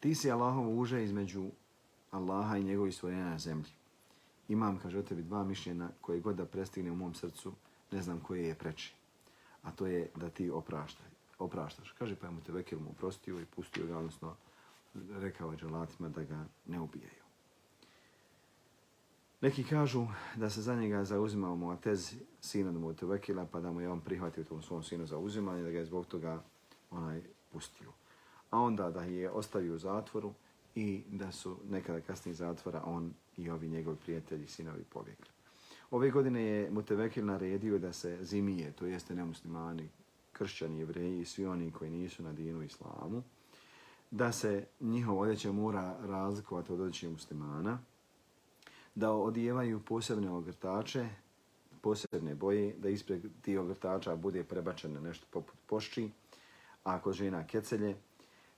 Ti 0.00 0.14
si 0.14 0.30
Allahovo 0.30 0.80
uže 0.80 1.04
između 1.04 1.50
Allaha 2.10 2.56
i 2.56 2.64
njegovi 2.64 2.92
stvorenja 2.92 3.24
na 3.24 3.38
zemlji. 3.38 3.70
Imam, 4.48 4.78
kaže 4.78 4.98
o 4.98 5.02
tebi, 5.02 5.22
dva 5.22 5.44
mišljena 5.44 5.90
koje 6.00 6.20
god 6.20 6.36
da 6.36 6.44
prestigne 6.44 6.90
u 6.90 6.96
mom 6.96 7.14
srcu, 7.14 7.52
ne 7.92 8.02
znam 8.02 8.20
koje 8.20 8.44
je 8.44 8.54
preči. 8.54 8.94
A 9.62 9.70
to 9.70 9.86
je 9.86 10.10
da 10.16 10.30
ti 10.30 10.50
opraštaj, 10.50 11.06
opraštaš. 11.38 11.94
Kaže, 11.98 12.16
pa 12.16 12.26
je 12.26 12.32
mu 12.32 12.40
te 12.40 12.52
vekil 12.52 12.78
mu 12.78 12.90
oprostio 12.90 13.40
i 13.40 13.44
pustio 13.44 13.86
ga, 13.86 13.98
odnosno 13.98 14.36
rekao 14.94 15.50
je 15.50 15.58
dželatima 15.58 16.08
da 16.08 16.24
ga 16.24 16.44
ne 16.66 16.80
ubijaju. 16.80 17.20
Neki 19.40 19.64
kažu 19.64 20.06
da 20.36 20.50
se 20.50 20.62
za 20.62 20.74
njega 20.74 21.04
zauzimao 21.04 21.56
Muatez, 21.56 22.14
sin 22.40 22.68
od 22.68 22.74
Mutevekila, 22.74 23.46
pa 23.52 23.60
da 23.60 23.72
mu 23.72 23.80
je 23.80 23.88
on 23.88 24.00
prihvatio 24.00 24.44
tom 24.44 24.62
svom 24.62 24.82
sinu 24.82 25.06
zauzimanje, 25.06 25.62
da 25.62 25.70
ga 25.70 25.78
je 25.78 25.84
zbog 25.84 26.06
toga 26.06 26.42
onaj 26.90 27.22
pustio. 27.52 27.92
A 28.50 28.58
onda 28.58 28.90
da 28.90 29.02
je 29.02 29.30
ostavio 29.30 29.74
u 29.74 29.78
zatvoru 29.78 30.32
i 30.74 31.02
da 31.10 31.32
su 31.32 31.56
nekada 31.70 32.00
kasnije 32.00 32.34
zatvora 32.34 32.82
on 32.84 33.12
i 33.36 33.50
ovi 33.50 33.68
njegovi 33.68 33.96
prijatelji, 33.96 34.46
sinovi 34.46 34.84
pobjegli. 34.84 35.26
Ove 35.90 36.10
godine 36.10 36.42
je 36.42 36.70
Mutevekil 36.70 37.26
naredio 37.26 37.78
da 37.78 37.92
se 37.92 38.18
zimije, 38.24 38.72
to 38.72 38.86
jeste 38.86 39.14
nemuslimani, 39.14 39.88
kršćani, 40.32 40.78
jevreji 40.78 41.20
i 41.20 41.24
svi 41.24 41.46
oni 41.46 41.70
koji 41.70 41.90
nisu 41.90 42.22
na 42.22 42.32
dinu 42.32 42.62
islamu, 42.62 43.22
da 44.10 44.32
se 44.32 44.66
njihov 44.80 45.18
odjeća 45.18 45.52
mora 45.52 45.96
razlikovati 46.02 46.72
od 46.72 46.80
odjeće 46.80 47.08
muslimana, 47.08 47.78
da 48.94 49.12
odijevaju 49.12 49.80
posebne 49.80 50.30
ogrtače, 50.30 51.08
posebne 51.80 52.34
boje, 52.34 52.74
da 52.78 52.88
ispred 52.88 53.22
tih 53.42 53.60
ogrtača 53.60 54.16
bude 54.16 54.44
prebačeno 54.44 55.00
nešto 55.00 55.26
poput 55.30 55.54
pošči, 55.66 56.10
a 56.84 57.00
kod 57.00 57.14
žena 57.14 57.46
kecelje, 57.46 57.96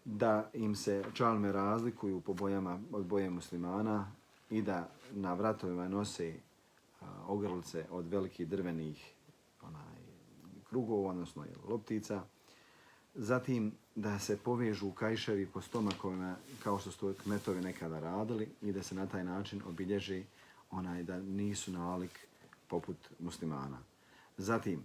da 0.05 0.51
im 0.55 0.75
se 0.75 1.05
čalme 1.15 1.53
razlikuju 1.53 2.21
po 2.21 2.35
bojama 2.35 2.81
od 2.93 3.07
boje 3.07 3.31
muslimana 3.31 4.13
i 4.51 4.63
da 4.63 4.89
na 5.13 5.35
vratovima 5.35 5.89
nose 5.89 6.35
ogrlice 7.27 7.85
od 7.91 8.09
velikih 8.09 8.49
drvenih 8.49 9.15
onaj, 9.63 9.97
krugova, 10.69 11.11
odnosno 11.11 11.45
loptica. 11.69 12.23
Zatim 13.15 13.73
da 13.95 14.19
se 14.19 14.37
povežu 14.37 14.91
kajševi 14.91 15.47
po 15.47 15.61
stomakovima 15.61 16.37
kao 16.63 16.79
što 16.79 16.91
su 16.91 17.15
kmetovi 17.23 17.61
nekada 17.61 18.01
radili 18.01 18.49
i 18.63 18.73
da 18.73 18.83
se 18.83 18.95
na 18.95 19.07
taj 19.07 19.25
način 19.25 19.63
obilježi 19.69 20.25
onaj 20.71 21.03
da 21.03 21.21
nisu 21.21 21.73
nalik 21.73 22.27
poput 22.69 22.97
muslimana. 23.19 23.79
Zatim, 24.37 24.83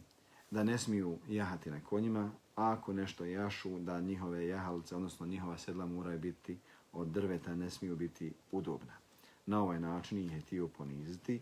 da 0.52 0.64
ne 0.64 0.78
smiju 0.78 1.18
jahati 1.30 1.72
na 1.72 1.80
konjima, 1.90 2.32
ako 2.58 2.94
nešto 2.94 3.26
jašu, 3.26 3.80
da 3.80 4.02
njihove 4.02 4.48
jahalice, 4.48 4.96
odnosno 4.96 5.26
njihova 5.26 5.58
sedla 5.58 5.86
moraju 5.86 6.20
biti 6.20 6.58
od 6.94 7.08
drveta, 7.08 7.56
ne 7.56 7.70
smiju 7.70 7.96
biti 7.96 8.34
udobna. 8.52 8.94
Na 9.46 9.64
ovaj 9.64 9.80
način 9.80 10.18
ih 10.18 10.32
je 10.32 10.42
tio 10.42 10.68
poniziti 10.68 11.42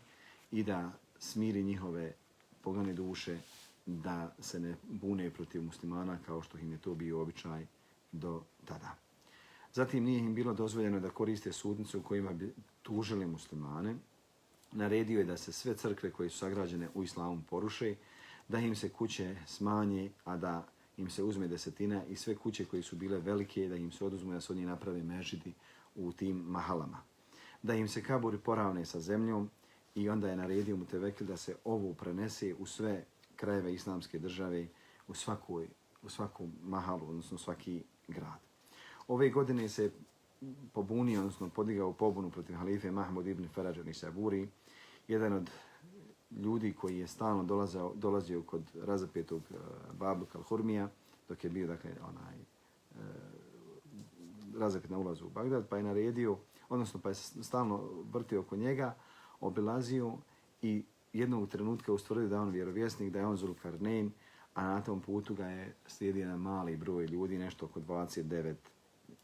i 0.51 0.63
da 0.63 0.91
smiri 1.19 1.63
njihove 1.63 2.13
pogane 2.61 2.93
duše 2.93 3.37
da 3.85 4.35
se 4.39 4.59
ne 4.59 4.75
bune 4.83 5.29
protiv 5.29 5.61
muslimana 5.63 6.17
kao 6.25 6.41
što 6.41 6.57
im 6.57 6.71
je 6.71 6.77
to 6.77 6.95
bio 6.95 7.21
običaj 7.21 7.65
do 8.11 8.41
tada. 8.65 8.95
Zatim 9.73 10.03
nije 10.03 10.19
im 10.19 10.35
bilo 10.35 10.53
dozvoljeno 10.53 10.99
da 10.99 11.09
koriste 11.09 11.51
sudnicu 11.51 12.01
kojima 12.01 12.33
bi 12.33 12.53
tužili 12.81 13.25
muslimane. 13.25 13.95
Naredio 14.71 15.19
je 15.19 15.25
da 15.25 15.37
se 15.37 15.51
sve 15.51 15.77
crkve 15.77 16.11
koje 16.11 16.29
su 16.29 16.37
sagrađene 16.37 16.89
u 16.93 17.03
islamu 17.03 17.41
poruše, 17.49 17.95
da 18.47 18.59
im 18.59 18.75
se 18.75 18.89
kuće 18.89 19.35
smanje, 19.45 20.11
a 20.25 20.37
da 20.37 20.67
im 20.97 21.09
se 21.09 21.23
uzme 21.23 21.47
desetina 21.47 22.05
i 22.05 22.15
sve 22.15 22.35
kuće 22.35 22.65
koje 22.65 22.83
su 22.83 22.95
bile 22.95 23.19
velike, 23.19 23.67
da 23.67 23.75
im 23.75 23.91
se 23.91 24.05
oduzmu 24.05 24.31
da 24.31 24.41
se 24.41 24.53
od 24.53 24.57
njih 24.57 24.67
naprave 24.67 25.03
mežidi 25.03 25.53
u 25.95 26.11
tim 26.11 26.37
mahalama. 26.37 27.03
Da 27.63 27.73
im 27.73 27.87
se 27.87 28.03
kaburi 28.03 28.37
poravne 28.37 28.85
sa 28.85 28.99
zemljom 28.99 29.49
i 29.95 30.09
onda 30.09 30.29
je 30.29 30.35
naredio 30.35 30.77
mu 30.77 30.85
tevekil 30.85 31.27
da 31.27 31.37
se 31.37 31.55
ovo 31.63 31.93
prenese 31.93 32.55
u 32.59 32.65
sve 32.65 33.05
krajeve 33.35 33.73
islamske 33.73 34.19
države 34.19 34.67
u 35.07 35.13
svakoj 35.13 35.67
u 36.05 36.09
svakom 36.09 36.51
mahalu, 36.63 37.09
odnosno 37.09 37.37
svaki 37.37 37.83
grad. 38.07 38.39
Ove 39.07 39.29
godine 39.29 39.69
se 39.69 39.91
pobunio, 40.73 41.19
odnosno 41.19 41.49
podigao 41.49 41.93
pobunu 41.93 42.29
protiv 42.29 42.55
halife 42.55 42.91
Mahmud 42.91 43.27
ibn 43.27 43.47
Faraj 43.47 43.73
ibn 43.79 43.93
Saburi, 43.93 44.49
jedan 45.07 45.33
od 45.33 45.49
ljudi 46.43 46.73
koji 46.73 46.99
je 46.99 47.07
stalno 47.07 47.43
dolazao, 47.43 47.93
dolazio 47.95 48.41
kod 48.41 48.71
razapetog 48.83 49.41
uh, 49.49 49.57
Babu 49.99 50.25
Kalhurmija, 50.25 50.89
dok 51.29 51.43
je 51.43 51.49
bio 51.49 51.67
dakle, 51.67 51.91
onaj, 52.09 52.37
uh, 52.91 52.99
razapet 54.59 54.89
na 54.89 54.97
ulazu 54.97 55.25
u 55.25 55.29
Bagdad, 55.29 55.67
pa 55.69 55.77
je 55.77 55.83
naredio, 55.83 56.37
odnosno 56.69 56.99
pa 57.03 57.09
je 57.09 57.15
stalno 57.15 57.83
vrtio 58.13 58.39
oko 58.39 58.55
njega, 58.55 58.95
obilazio 59.39 60.13
i 60.61 60.83
jednog 61.13 61.49
trenutka 61.49 61.93
ustvrdio 61.93 62.27
da 62.27 62.41
on 62.41 62.49
vjerovjesnik, 62.49 63.13
da 63.13 63.19
je 63.19 63.25
on 63.25 63.37
Zulkarnein, 63.37 64.11
a 64.53 64.63
na 64.63 64.81
tom 64.81 65.01
putu 65.01 65.35
ga 65.35 65.45
je 65.45 65.75
slijedio 65.87 66.19
jedan 66.19 66.39
mali 66.39 66.77
broj 66.77 67.05
ljudi, 67.05 67.37
nešto 67.37 67.65
oko 67.65 67.79
29 67.79 68.55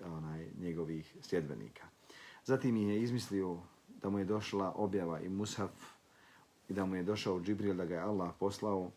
onaj, 0.05 0.47
njegovih 0.59 1.17
sljedbenika. 1.21 1.83
Zatim 2.45 2.75
je 2.75 3.01
izmislio 3.01 3.57
da 4.01 4.09
mu 4.09 4.19
je 4.19 4.25
došla 4.25 4.73
objava 4.75 5.19
i 5.19 5.29
Mushaf 5.29 5.71
i 6.71 6.73
da 6.73 6.85
mu 6.85 6.95
je 6.95 7.03
došao 7.03 7.41
Džibril 7.41 7.75
da 7.75 7.85
ga 7.85 7.95
je 7.95 8.01
Allah 8.01 8.31
poslao, 8.39 8.91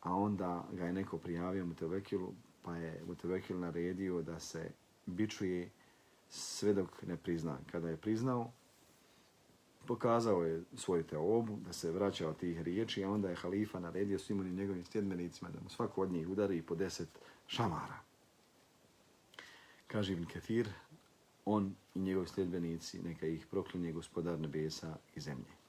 a 0.00 0.14
onda 0.14 0.64
ga 0.72 0.84
je 0.84 0.92
neko 0.92 1.18
prijavio 1.18 1.66
Mutevekilu, 1.66 2.32
pa 2.62 2.76
je 2.76 3.02
Mutevekil 3.06 3.58
naredio 3.58 4.22
da 4.22 4.40
se 4.40 4.70
bičuje 5.06 5.70
sve 6.28 6.72
dok 6.72 7.02
ne 7.02 7.16
prizna. 7.16 7.58
Kada 7.72 7.88
je 7.88 7.96
priznao, 7.96 8.50
pokazao 9.86 10.44
je 10.44 10.62
svoju 10.74 11.02
teobu, 11.02 11.56
da 11.66 11.72
se 11.72 11.90
vraća 11.90 12.28
od 12.28 12.36
tih 12.36 12.60
riječi, 12.60 13.04
a 13.04 13.10
onda 13.10 13.28
je 13.28 13.36
halifa 13.36 13.80
naredio 13.80 14.18
svim 14.18 14.40
onim 14.40 14.54
njegovim 14.54 14.84
stjedmenicima 14.84 15.50
da 15.50 15.60
mu 15.60 15.68
svako 15.68 16.02
od 16.02 16.12
njih 16.12 16.28
udari 16.28 16.62
po 16.62 16.74
deset 16.74 17.08
šamara. 17.46 18.00
Kaže 19.86 20.12
Ibn 20.12 20.24
Kathir, 20.24 20.68
on 21.44 21.74
i 21.94 21.98
njegovi 21.98 22.28
sljedbenici, 22.28 23.02
neka 23.02 23.26
ih 23.26 23.46
proklinje 23.46 23.92
gospodar 23.92 24.40
nebesa 24.40 24.96
i 25.14 25.20
zemlje. 25.20 25.61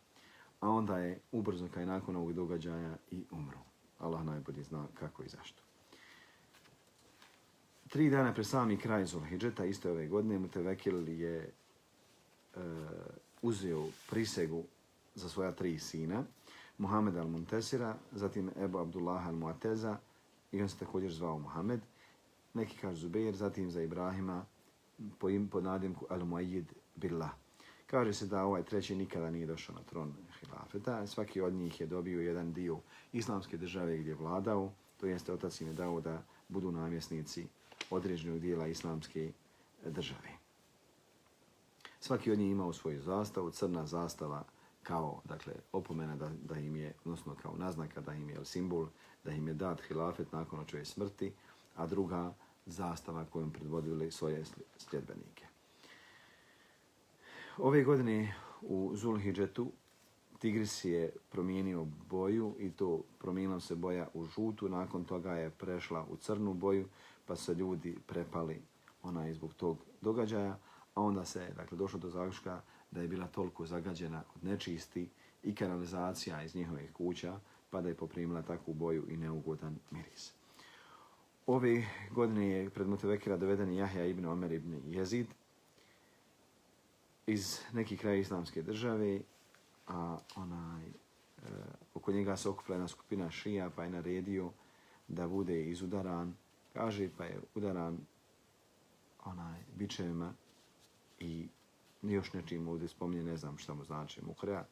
A 0.64 0.70
onda 0.70 0.98
je 0.98 1.20
ubrzo 1.32 1.68
kaj 1.74 1.86
nakon 1.86 2.16
ovog 2.16 2.34
događaja 2.34 2.98
i 3.12 3.24
umro. 3.32 3.58
Allah 4.00 4.26
najbolje 4.26 4.64
zna 4.64 4.88
kako 4.94 5.24
i 5.24 5.28
zašto. 5.28 5.64
Tri 7.90 8.10
dana 8.10 8.34
pre 8.34 8.44
sami 8.44 8.78
kraj 8.78 9.06
Zulhidžeta, 9.06 9.66
iste 9.66 9.92
ove 9.92 10.08
godine, 10.08 10.40
Mutevekil 10.40 11.10
je 11.10 11.38
e, 11.40 11.50
uzeo 13.42 13.88
prisegu 14.10 14.64
za 15.16 15.30
svoja 15.30 15.52
tri 15.52 15.80
sina, 15.80 16.24
Muhammed 16.78 17.16
al-Muntesira, 17.16 17.96
zatim 18.12 18.52
Ebu 18.64 18.78
Abdullah 18.78 19.28
al-Muateza, 19.28 19.96
i 20.52 20.62
on 20.62 20.70
se 20.70 20.78
također 20.78 21.12
zvao 21.12 21.40
Muhammed, 21.40 21.82
neki 22.54 22.78
kaže 22.78 23.02
Zubeir, 23.02 23.36
zatim 23.36 23.72
za 23.72 23.82
Ibrahima, 23.82 24.46
po, 25.20 25.30
im, 25.30 25.48
po 25.48 25.62
nadimku 25.62 26.06
al-Muayyid 26.10 26.66
Billah. 26.96 27.32
Kaže 27.88 28.14
se 28.14 28.28
da 28.28 28.44
ovaj 28.44 28.64
treći 28.64 28.96
nikada 28.96 29.32
nije 29.32 29.46
došao 29.46 29.76
na 29.76 29.82
tron 29.82 30.14
hilafeta, 30.46 31.08
svaki 31.08 31.42
od 31.42 31.54
njih 31.54 31.82
je 31.82 31.88
dobio 31.88 32.22
jedan 32.22 32.54
dio 32.54 32.80
islamske 33.14 33.58
države 33.58 33.98
gdje 33.98 34.12
je 34.12 34.16
vladao, 34.16 34.72
to 34.98 35.06
jeste 35.06 35.34
otac 35.34 35.62
im 35.62 35.68
je 35.68 35.74
dao 35.74 36.02
da 36.02 36.24
budu 36.48 36.72
namjesnici 36.72 37.48
određenog 37.90 38.40
dijela 38.40 38.68
islamske 38.68 39.32
države. 39.86 40.30
Svaki 42.00 42.32
od 42.32 42.38
njih 42.38 42.52
imao 42.52 42.74
svoju 42.74 43.02
zastavu, 43.02 43.52
crna 43.52 43.86
zastava 43.86 44.44
kao 44.84 45.22
dakle, 45.26 45.54
opomena 45.72 46.16
da, 46.16 46.32
da 46.44 46.60
im 46.60 46.76
je, 46.76 46.94
odnosno 47.06 47.36
kao 47.42 47.56
naznaka 47.58 48.02
da 48.02 48.14
im 48.14 48.30
je 48.30 48.46
simbol, 48.46 48.88
da 49.24 49.32
im 49.32 49.48
je 49.48 49.54
dat 49.54 49.82
hilafet 49.82 50.32
nakon 50.32 50.60
očeve 50.60 50.86
smrti, 50.86 51.34
a 51.76 51.88
druga 51.88 52.34
zastava 52.66 53.26
kojom 53.26 53.52
predvodili 53.52 54.12
svoje 54.12 54.44
sljedbenike. 54.78 55.46
Ove 57.58 57.84
godine 57.84 58.36
u 58.62 58.92
Zulhidžetu 58.96 59.72
Tigris 60.44 60.86
je 60.86 61.12
promijenio 61.32 61.86
boju 62.10 62.56
i 62.60 62.72
to 62.72 63.02
promijenila 63.20 63.60
se 63.60 63.76
boja 63.76 64.08
u 64.14 64.24
žutu, 64.26 64.70
nakon 64.70 65.04
toga 65.04 65.34
je 65.34 65.50
prešla 65.50 66.06
u 66.10 66.18
crnu 66.18 66.54
boju, 66.54 66.88
pa 67.26 67.36
se 67.36 67.54
ljudi 67.54 67.98
prepali 68.08 68.62
ona 69.04 69.34
zbog 69.34 69.54
tog 69.54 69.78
događaja, 70.02 70.58
a 70.96 71.02
onda 71.02 71.26
se 71.26 71.54
dakle, 71.56 71.78
došlo 71.78 72.00
do 72.00 72.10
zaključka 72.10 72.62
da 72.92 73.02
je 73.02 73.08
bila 73.08 73.28
toliko 73.28 73.66
zagađena 73.66 74.24
od 74.36 74.44
nečisti 74.44 75.10
i 75.44 75.56
kanalizacija 75.56 76.44
iz 76.44 76.56
njihovih 76.56 76.94
kuća, 76.94 77.40
pa 77.70 77.82
da 77.82 77.90
je 77.90 77.96
poprimila 77.96 78.42
takvu 78.42 78.74
boju 78.74 79.06
i 79.10 79.18
neugodan 79.18 79.76
miris. 79.92 80.34
Ove 81.48 81.86
godine 82.12 82.48
je 82.48 82.70
pred 82.70 82.88
Mutevekira 82.88 83.38
doveden 83.38 83.74
Jahja 83.74 84.06
ibn 84.06 84.26
Omer 84.26 84.52
ibn 84.52 84.82
Jezid 84.86 85.28
iz 87.28 87.60
nekih 87.74 88.00
kraja 88.00 88.18
islamske 88.18 88.62
države, 88.62 89.22
a 89.88 90.18
onaj, 90.36 90.84
e, 90.86 90.92
oko 91.94 92.12
njega 92.12 92.38
se 92.38 92.50
okupila 92.50 92.76
jedna 92.76 92.88
skupina 92.88 93.32
šija, 93.32 93.70
pa 93.76 93.84
je 93.84 93.90
naredio 93.90 94.52
da 95.08 95.28
bude 95.28 95.66
izudaran, 95.66 96.36
kaže, 96.74 97.10
pa 97.18 97.24
je 97.24 97.40
udaran 97.56 97.98
onaj, 99.26 99.60
bičevima 99.76 100.34
i 101.20 101.48
još 102.02 102.34
nečim 102.34 102.68
ovdje 102.68 102.88
spominje, 102.88 103.24
ne 103.24 103.38
znam 103.38 103.58
šta 103.58 103.74
mu 103.74 103.84
znači 103.84 104.22
mukreja, 104.26 104.66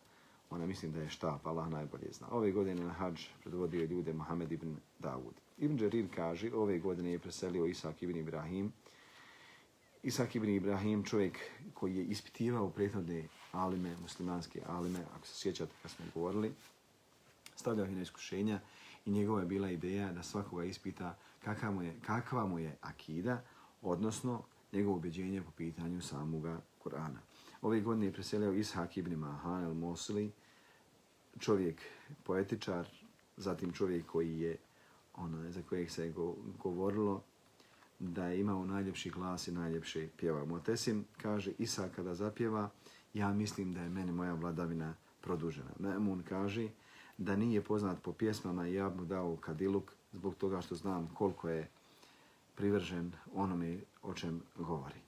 ona 0.50 0.66
mislim 0.66 0.92
da 0.92 1.02
je 1.02 1.10
štap, 1.10 1.48
Allah 1.48 1.70
najbolje 1.70 2.12
zna. 2.12 2.28
Ove 2.32 2.52
godine 2.52 2.84
na 2.84 2.94
hađ 2.94 3.22
predvodio 3.44 3.86
ljude 3.86 4.14
Mohamed 4.14 4.52
ibn 4.52 4.76
Dawud. 5.00 5.34
Ibn 5.58 5.84
Jarir 5.84 6.08
kaže, 6.16 6.54
ove 6.54 6.80
godine 6.80 7.12
je 7.12 7.20
preselio 7.20 7.66
Isak 7.66 8.04
ibn 8.04 8.18
Ibrahim. 8.18 8.74
Isak 10.04 10.36
ibn 10.36 10.50
Ibrahim, 10.50 11.04
čovjek 11.04 11.40
koji 11.74 11.96
je 11.96 12.04
ispitivao 12.04 12.70
prethodne 12.70 13.28
alime, 13.52 13.96
muslimanske 14.02 14.62
alime, 14.68 15.00
ako 15.16 15.28
se 15.28 15.36
sjećate 15.36 15.72
kad 15.82 15.92
smo 15.92 16.06
govorili, 16.14 16.54
stavljao 17.56 17.86
ih 17.86 17.96
na 17.96 18.02
iskušenja 18.02 18.60
i 19.06 19.12
njegova 19.12 19.40
je 19.40 19.46
bila 19.46 19.70
ideja 19.70 20.12
da 20.12 20.24
svakoga 20.24 20.64
ispita 20.64 21.16
kakva 21.44 21.72
mu 21.72 21.84
je, 21.84 21.96
kakva 22.06 22.46
mu 22.46 22.60
je 22.60 22.78
akida, 22.82 23.42
odnosno 23.82 24.44
njegovo 24.74 24.98
ubeđenje 24.98 25.42
po 25.42 25.52
pitanju 25.52 26.02
samoga 26.02 26.62
Kur'ana. 26.84 27.20
Ove 27.62 27.82
godine 27.82 28.06
je 28.06 28.14
preselio 28.14 28.54
Ishak 28.54 28.98
ibn 28.98 29.16
Mahan 29.16 29.64
el-Mosili, 29.64 30.30
čovjek 31.40 31.82
poetičar, 32.24 32.88
zatim 33.38 33.74
čovjek 33.74 34.06
koji 34.06 34.40
je, 34.40 34.58
ona, 35.16 35.52
za 35.52 35.62
kojeg 35.70 35.92
se 35.92 36.06
je 36.06 36.14
govorilo 36.64 37.24
da 38.00 38.26
je 38.26 38.40
imao 38.40 38.66
najljepši 38.66 39.10
glas 39.10 39.48
i 39.48 39.52
najljepši 39.52 40.10
pjeva. 40.18 40.46
Motesim 40.46 41.06
kaže, 41.22 41.52
Isa 41.58 41.90
kada 41.96 42.16
zapjeva, 42.16 42.70
ja 43.14 43.34
mislim 43.34 43.74
da 43.74 43.82
je 43.82 43.90
meni 43.90 44.12
moja 44.12 44.34
vladavina 44.34 44.94
produžena. 45.22 45.72
Memun 45.80 46.24
kaže 46.30 46.70
da 47.18 47.36
nije 47.36 47.64
poznat 47.64 48.02
po 48.04 48.14
pjesmama 48.14 48.68
i 48.68 48.74
ja 48.74 48.90
mu 48.90 49.06
dao 49.06 49.36
kadiluk 49.36 49.92
zbog 50.14 50.36
toga 50.36 50.62
što 50.62 50.76
znam 50.76 51.10
koliko 51.14 51.50
je 51.50 51.70
privržen 52.56 53.12
onome 53.34 53.78
o 54.04 54.14
čem 54.14 54.42
govori. 54.58 55.00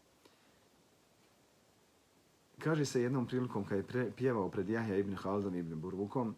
Kaže 2.60 2.86
se 2.86 3.02
jednom 3.02 3.28
prilikom 3.28 3.66
kad 3.66 3.78
je 3.78 3.84
pre, 3.84 4.12
pjevao 4.12 4.50
pred 4.50 4.70
Jahja 4.70 4.98
ibn 4.98 5.16
Haldom 5.16 5.56
ibn 5.56 5.82
Burbukom, 5.82 6.36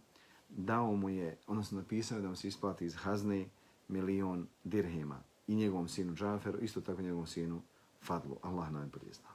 dao 0.49 0.95
mu 0.95 1.09
je, 1.09 1.37
odnosno 1.47 1.77
napisao 1.77 2.21
da 2.21 2.29
mu 2.29 2.35
se 2.35 2.47
isplati 2.47 2.85
iz 2.85 2.95
Hazne 2.95 3.45
milion 3.87 4.47
dirhema 4.63 5.19
i 5.47 5.55
njegovom 5.55 5.87
sinu 5.87 6.15
Džaferu, 6.15 6.59
isto 6.59 6.81
tako 6.81 7.01
njegovom 7.01 7.27
sinu 7.27 7.61
Fadlu. 8.01 8.37
Allah 8.41 8.71
najbolje 8.71 9.13
zna. 9.13 9.34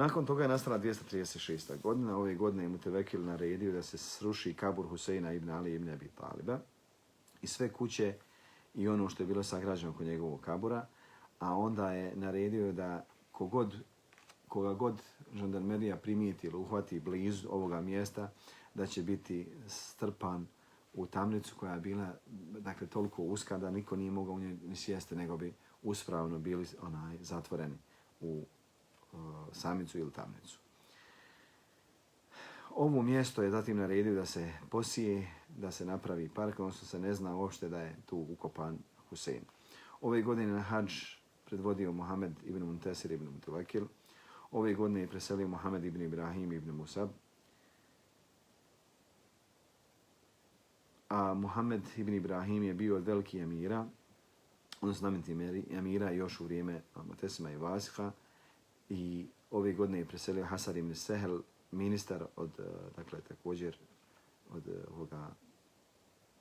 Nakon 0.00 0.26
toga 0.26 0.42
je 0.42 0.48
nastala 0.48 0.78
236. 0.78 1.80
godina. 1.82 2.16
Ove 2.16 2.34
godine 2.34 2.62
je 2.62 2.68
Mutevekil 2.68 3.24
naredio 3.24 3.72
da 3.72 3.82
se 3.82 3.98
sruši 3.98 4.54
kabur 4.54 4.86
Huseina 4.86 5.32
ibn 5.32 5.50
Ali 5.50 5.74
ibn 5.74 5.88
Abi 5.88 6.08
Taliba 6.08 6.58
i 7.42 7.46
sve 7.46 7.72
kuće 7.72 8.14
i 8.74 8.88
ono 8.88 9.08
što 9.08 9.22
je 9.22 9.26
bilo 9.26 9.42
sagrađeno 9.42 9.92
kod 9.92 10.06
njegovog 10.06 10.40
kabura, 10.40 10.86
a 11.38 11.54
onda 11.54 11.92
je 11.92 12.16
naredio 12.16 12.72
da 12.72 13.04
kogod, 13.32 13.76
koga 14.48 14.74
god 14.74 15.02
žandarmerija 15.34 15.96
primijeti 15.96 16.46
ili 16.46 16.56
uhvati 16.56 17.00
blizu 17.00 17.48
ovoga 17.50 17.80
mjesta, 17.80 18.30
da 18.74 18.86
će 18.86 19.02
biti 19.02 19.48
strpan 19.66 20.46
u 20.94 21.06
tamnicu 21.06 21.54
koja 21.56 21.74
je 21.74 21.80
bila 21.80 22.14
dakle, 22.58 22.86
toliko 22.86 23.22
uska 23.22 23.58
da 23.58 23.70
niko 23.70 23.96
nije 23.96 24.10
mogao 24.10 24.34
u 24.34 24.40
njoj 24.40 24.56
ni 24.64 24.76
sjesti, 24.76 25.16
nego 25.16 25.36
bi 25.36 25.54
uspravno 25.82 26.38
bili 26.38 26.66
onaj 26.82 27.18
zatvoreni 27.20 27.78
u 28.20 28.44
E, 29.12 29.16
samicu 29.52 29.98
ili 29.98 30.12
tamnicu. 30.12 30.58
Ovo 32.76 33.02
mjesto 33.02 33.42
je 33.42 33.50
zatim 33.50 33.76
naredio 33.76 34.14
da 34.14 34.26
se 34.26 34.52
posije, 34.70 35.28
da 35.48 35.70
se 35.70 35.84
napravi 35.84 36.28
park, 36.28 36.60
odnosno 36.60 36.88
se 36.88 36.98
ne 36.98 37.14
zna 37.14 37.36
uopšte 37.36 37.68
da 37.68 37.80
je 37.80 37.96
tu 38.06 38.26
ukopan 38.30 38.78
Husein. 39.08 39.42
Ove 40.00 40.22
godine 40.22 40.52
na 40.52 40.60
hađ 40.60 40.92
predvodio 41.44 41.92
Mohamed 41.92 42.32
ibn 42.44 42.62
Muntesir 42.62 43.12
ibn 43.12 43.28
Mutavakil. 43.28 43.86
Ove 44.50 44.74
godine 44.74 45.00
je 45.00 45.08
preselio 45.08 45.48
Mohamed 45.48 45.84
ibn 45.84 46.02
Ibrahim 46.02 46.52
ibn 46.52 46.70
Musab. 46.70 47.08
A 51.08 51.34
Mohamed 51.34 51.82
ibn 51.96 52.14
Ibrahim 52.14 52.62
je 52.62 52.74
bio 52.74 52.96
od 52.96 53.06
veliki 53.06 53.38
emira, 53.38 53.86
odnosno 54.80 54.98
znameniti 54.98 55.32
emira 55.70 56.10
još 56.10 56.40
u 56.40 56.44
vrijeme 56.44 56.82
Mutesima 57.08 57.50
i 57.50 57.56
Vasiha. 57.56 58.12
I 58.90 59.26
ove 59.50 59.72
godine 59.72 59.98
je 59.98 60.04
preselio 60.04 60.44
Hasan 60.44 60.76
ibn 60.76 60.94
Sehel, 60.94 61.40
ministar 61.70 62.24
od, 62.36 62.50
eh, 62.58 62.62
dakle, 62.96 63.20
također 63.20 63.76
od 64.50 64.68
eh, 64.68 64.72
ovoga, 64.94 65.30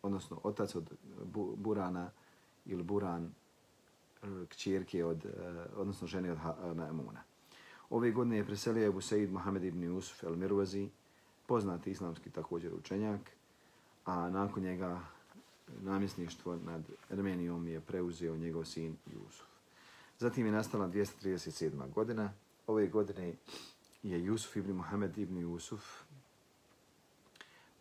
odnosno 0.02 0.40
otac 0.44 0.76
od 0.76 0.94
Burana 1.58 2.12
ili 2.66 2.84
Buran, 2.84 3.26
eh, 3.26 4.28
kćerke 4.50 5.06
od, 5.06 5.26
odnosno 5.76 6.08
žene 6.08 6.32
od 6.32 6.78
Naemuna. 6.78 7.24
Ove 7.90 8.12
godine 8.12 8.38
je 8.38 8.46
preselio 8.46 8.88
Ebu 8.88 9.02
Sejid 9.02 9.32
Mohamed 9.32 9.64
ibn 9.64 9.84
Yusuf 9.84 10.28
el 10.28 10.36
Mirwazi, 10.36 10.90
poznati 11.48 11.92
islamski 11.92 12.30
također 12.30 12.74
učenjak, 12.74 13.22
a 14.06 14.30
nakon 14.30 14.64
njega 14.64 15.02
namjesništvo 15.82 16.56
nad 16.56 16.82
Armenijom 17.10 17.68
je 17.68 17.82
preuzeo 17.82 18.38
njegov 18.38 18.66
sin 18.66 18.98
Jusuf. 19.06 19.49
Zatim 20.20 20.46
je 20.46 20.52
nastala 20.52 20.88
237. 20.88 21.92
godina. 21.94 22.34
Ove 22.68 22.88
godine 22.88 23.34
je 24.04 24.24
Jusuf 24.24 24.56
ibn 24.56 24.72
Muhammed 24.72 25.18
ibn 25.18 25.38
Jusuf 25.38 25.84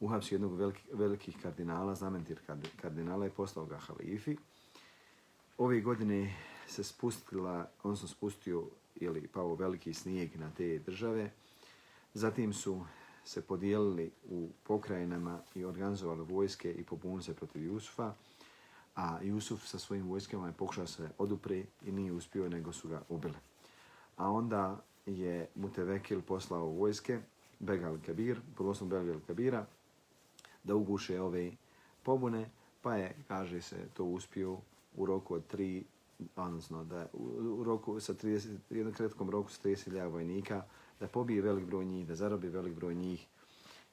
uhapsio 0.00 0.34
jednog 0.34 0.54
veliki, 0.58 0.82
velikih 0.92 1.36
kardinala, 1.42 1.94
znamentir 1.94 2.40
kardinala 2.80 3.26
i 3.26 3.30
poslao 3.30 3.66
ga 3.66 3.78
halifi. 3.78 4.36
Ove 5.58 5.80
godine 5.80 6.34
se 6.66 6.84
spustila, 6.84 7.70
on 7.82 7.96
sam 7.96 8.08
spustio 8.08 8.64
ili 8.96 9.26
pao 9.26 9.54
veliki 9.54 9.94
snijeg 9.94 10.36
na 10.36 10.50
te 10.56 10.78
države. 10.78 11.30
Zatim 12.14 12.52
su 12.52 12.84
se 13.24 13.42
podijelili 13.42 14.10
u 14.30 14.50
pokrajinama 14.62 15.40
i 15.54 15.64
organizovali 15.64 16.24
vojske 16.24 16.72
i 16.72 16.84
pobunili 16.84 17.22
se 17.22 17.34
protiv 17.34 17.64
Jusufa. 17.64 18.14
A 18.98 19.22
Jusuf 19.22 19.62
sa 19.62 19.78
svojim 19.78 20.08
vojskama 20.08 20.46
je 20.46 20.52
pokušao 20.52 20.86
se 20.86 21.10
odupri 21.18 21.66
i 21.86 21.92
nije 21.92 22.12
uspio, 22.12 22.48
nego 22.48 22.72
su 22.72 22.88
ga 22.88 23.02
ubili. 23.08 23.38
A 24.16 24.30
onda 24.30 24.80
je 25.06 25.48
Mutevekil 25.54 26.22
poslao 26.22 26.66
vojske, 26.66 27.20
Begal 27.58 27.98
Kabir, 28.06 28.40
pod 28.56 28.78
Begal 28.82 29.20
Kabira, 29.26 29.66
da 30.64 30.74
uguše 30.74 31.20
ove 31.20 31.52
pobune, 32.02 32.50
pa 32.82 32.96
je, 32.96 33.16
kaže 33.28 33.62
se, 33.62 33.76
to 33.94 34.04
uspio 34.04 34.58
u 34.96 35.06
roku 35.06 35.34
od 35.34 35.46
tri, 35.46 35.84
odnosno 36.36 36.84
da 36.84 37.06
u 37.12 37.64
roku 37.64 38.00
sa 38.00 38.14
30, 38.14 38.56
jednom 38.70 38.94
kratkom 38.94 39.30
roku 39.30 39.50
sa 39.50 39.68
30.000 39.68 40.10
vojnika, 40.10 40.62
da 41.00 41.08
pobije 41.08 41.42
velik 41.42 41.64
broj 41.64 41.84
njih, 41.84 42.06
da 42.06 42.14
zarobi 42.14 42.48
velik 42.48 42.74
broj 42.74 42.94
njih 42.94 43.26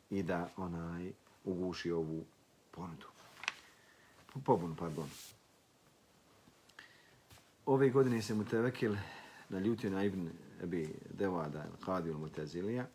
i 0.10 0.24
da 0.24 0.50
onaj 0.58 1.12
uguši 1.44 1.91
ovu 1.91 2.24
ponudu. 2.72 3.14
Pobunu, 4.43 4.76
pardon. 4.76 5.10
Ove 7.65 7.89
godine 7.89 8.21
se 8.21 8.34
Mutevekil 8.34 8.95
naljutio 9.50 9.89
na 9.89 10.04
Ibn 10.04 10.30
Ebi 10.63 10.95
Devada, 11.13 11.65
Qadil 11.86 12.17
Mutezilija, 12.17 12.88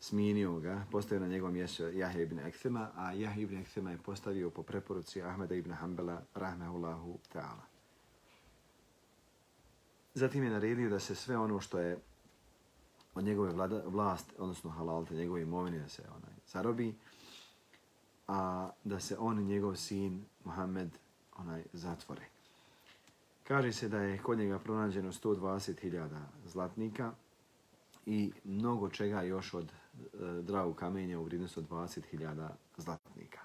smijenio 0.00 0.60
ga, 0.60 0.84
postavio 0.90 1.20
na 1.20 1.28
njegovom 1.28 1.54
mjestu 1.54 1.82
Jahja 1.82 2.22
ibn 2.22 2.38
Ekthema, 2.38 2.90
a 2.96 3.12
Jahja 3.12 3.42
ibn 3.42 3.56
Ekthema 3.56 3.90
je 3.90 3.98
postavio 3.98 4.50
po 4.50 4.62
preporuci 4.62 5.22
Ahmeda 5.22 5.54
ibn 5.54 5.72
Hanbala, 5.72 6.22
rahmehullahu 6.34 7.18
ta'ala. 7.32 7.62
Zatim 10.14 10.44
je 10.44 10.50
naredio 10.50 10.90
da 10.90 11.00
se 11.00 11.14
sve 11.14 11.38
ono 11.38 11.60
što 11.60 11.78
je 11.78 11.98
od 13.14 13.24
njegove 13.24 13.52
vlada, 13.52 13.82
vlast, 13.86 14.32
odnosno 14.38 14.70
halalte, 14.70 15.14
njegove 15.14 15.42
imovine, 15.42 15.78
da 15.78 15.88
se 15.88 16.02
onaj 16.02 16.34
zarobi, 16.46 16.94
a 18.32 18.70
da 18.84 19.00
se 19.00 19.16
on 19.18 19.38
i 19.38 19.44
njegov 19.44 19.76
sin, 19.76 20.24
Mohamed, 20.44 20.88
onaj 21.36 21.62
zatvore. 21.72 22.22
Kaže 23.44 23.72
se 23.72 23.88
da 23.88 23.98
je 23.98 24.18
kod 24.18 24.38
njega 24.38 24.58
pronađeno 24.58 25.12
120.000 25.12 26.08
zlatnika 26.46 27.12
i 28.06 28.32
mnogo 28.44 28.88
čega 28.88 29.22
još 29.22 29.54
od 29.54 29.64
e, 29.64 30.42
dragu 30.42 30.74
kamenja 30.74 31.20
u 31.20 31.24
vrijednosti 31.24 31.60
od 31.60 31.68
20.000 31.68 32.48
zlatnika. 32.76 33.40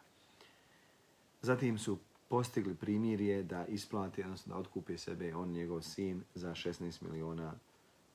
Zatim 1.42 1.78
su 1.78 1.98
postigli 2.30 2.76
primirje 2.76 3.44
da 3.44 3.66
isplati, 3.66 4.24
odnosno 4.24 4.54
da 4.54 4.60
otkupe 4.60 4.98
sebe 4.98 5.36
on 5.36 5.50
njegov 5.50 5.82
sin 5.82 6.24
za 6.36 6.50
16 6.50 7.02
miliona 7.02 7.54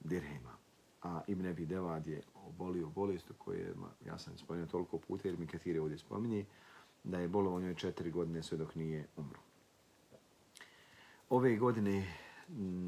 dirhema. 0.00 0.61
A 1.02 1.20
Ibn 1.26 1.46
Abi 1.46 1.66
Devad 1.66 2.06
je 2.06 2.22
obolio 2.34 2.86
bolest 2.86 3.32
koje 3.38 3.58
je, 3.58 3.74
ja 4.06 4.18
sam 4.18 4.38
spomenuo 4.38 4.68
toliko 4.68 4.98
puta 4.98 5.28
jer 5.28 5.38
mi 5.38 5.46
Kathir 5.46 5.80
ovdje 5.80 5.98
spominje, 5.98 6.44
da 7.04 7.18
je 7.18 7.28
bolo 7.28 7.60
njoj 7.60 7.74
četiri 7.74 8.10
godine 8.10 8.42
sve 8.42 8.58
dok 8.58 8.74
nije 8.74 9.06
umro. 9.16 9.40
Ove 11.30 11.56
godine 11.56 12.06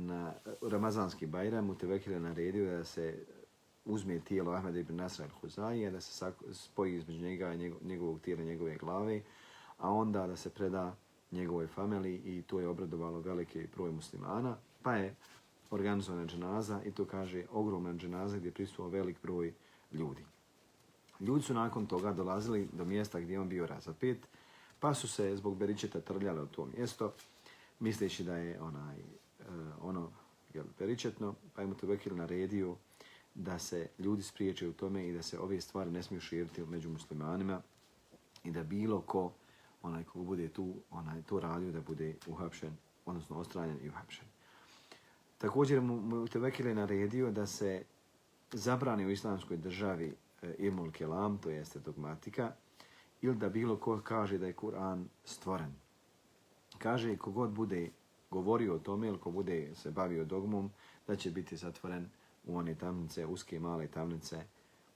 na 0.07 0.33
Ramazanski 0.63 1.27
Bajram 1.27 1.71
u 1.71 1.75
Tevekira 1.75 2.19
naredio 2.19 2.77
da 2.77 2.85
se 2.85 3.25
uzme 3.85 4.21
tijelo 4.21 4.53
Ahmeda 4.53 4.79
ibn 4.79 4.97
Nasra 4.97 5.27
al-Huzaija, 5.27 5.91
da 5.91 6.01
se 6.01 6.33
spoji 6.53 6.97
između 6.97 7.21
njega 7.21 7.55
i 7.55 7.73
njegovog 7.83 8.21
tijela 8.21 8.43
njegove 8.43 8.77
glave, 8.77 9.23
a 9.79 9.91
onda 9.91 10.27
da 10.27 10.37
se 10.37 10.51
preda 10.51 10.97
njegovoj 11.31 11.67
familiji 11.67 12.21
i 12.25 12.43
to 12.43 12.61
je 12.61 12.69
obradovalo 12.69 13.21
velike 13.21 13.69
broj 13.75 13.91
muslimana, 13.91 14.57
pa 14.83 14.95
je 14.97 15.15
organizovana 15.75 16.27
dženaza 16.27 16.83
i 16.85 16.93
to 16.93 17.05
kaže 17.05 17.45
ogromna 17.53 17.95
dženaza 17.95 18.37
gdje 18.37 18.49
je 18.49 18.53
prisutuo 18.53 18.89
velik 18.89 19.17
broj 19.23 19.55
ljudi. 19.93 20.25
Ljudi 21.21 21.45
su 21.45 21.55
nakon 21.55 21.87
toga 21.87 22.13
dolazili 22.13 22.69
do 22.73 22.85
mjesta 22.85 23.21
gdje 23.21 23.41
on 23.41 23.49
bio 23.49 23.67
razapet, 23.67 24.19
pa 24.81 24.95
su 24.95 25.09
se 25.09 25.37
zbog 25.37 25.57
beričeta 25.57 26.01
trljali 26.01 26.43
u 26.43 26.47
to 26.47 26.67
mjesto, 26.77 27.13
misleći 27.81 28.25
da 28.25 28.37
je 28.37 28.61
onaj, 28.61 28.97
uh, 28.99 29.47
ono 29.81 30.11
jel, 30.55 30.65
beričetno, 30.79 31.35
pa 31.55 31.61
je 31.61 31.67
mu 31.67 31.75
to 31.75 31.87
vekil 31.87 32.17
naredio 32.17 32.77
da 33.35 33.59
se 33.59 33.89
ljudi 33.99 34.23
spriječe 34.23 34.69
u 34.69 34.73
tome 34.73 35.09
i 35.09 35.13
da 35.13 35.23
se 35.23 35.39
ove 35.39 35.61
stvari 35.61 35.91
ne 35.91 36.03
smiju 36.03 36.21
širiti 36.21 36.65
među 36.65 36.91
muslimanima 36.91 37.63
i 38.45 38.51
da 38.51 38.63
bilo 38.63 39.01
ko, 39.01 39.33
onaj 39.83 40.05
ko 40.05 40.19
bude 40.19 40.49
tu, 40.49 40.75
onaj 40.91 41.23
to 41.23 41.41
radio 41.41 41.73
da 41.73 41.81
bude 41.81 42.15
uhapšen, 42.27 42.77
odnosno 43.07 43.37
ostranjen 43.37 43.79
i 43.83 43.89
uhapšen. 43.89 44.34
Također 45.45 45.81
mu, 45.81 46.01
mu 46.01 46.29
Tevekil 46.29 46.67
je 46.67 46.75
naredio 46.75 47.31
da 47.31 47.47
se 47.47 47.83
zabrani 48.53 49.07
u 49.07 49.11
islamskoj 49.11 49.57
državi 49.57 50.15
e, 50.43 50.55
ilmul 50.59 50.91
kelam, 50.91 51.39
to 51.39 51.51
jeste 51.51 51.79
dogmatika, 51.79 52.53
ili 53.23 53.37
da 53.37 53.49
bilo 53.49 53.77
ko 53.77 54.01
kaže 54.05 54.39
da 54.39 54.47
je 54.47 54.57
Kur'an 54.57 55.05
stvoren. 55.25 55.73
Kaže, 56.79 57.13
i 57.13 57.17
kogod 57.17 57.51
bude 57.51 57.91
govorio 58.31 58.75
o 58.75 58.79
tome 58.79 59.09
ili 59.09 59.19
ko 59.19 59.31
bude 59.31 59.75
se 59.75 59.91
bavio 59.91 60.25
dogmom, 60.25 60.71
da 61.07 61.17
će 61.17 61.31
biti 61.31 61.57
zatvoren 61.57 62.09
u 62.47 62.57
one 62.57 62.75
tamnice, 62.75 63.27
uske 63.27 63.61
male 63.61 63.87
tamnice, 63.87 64.45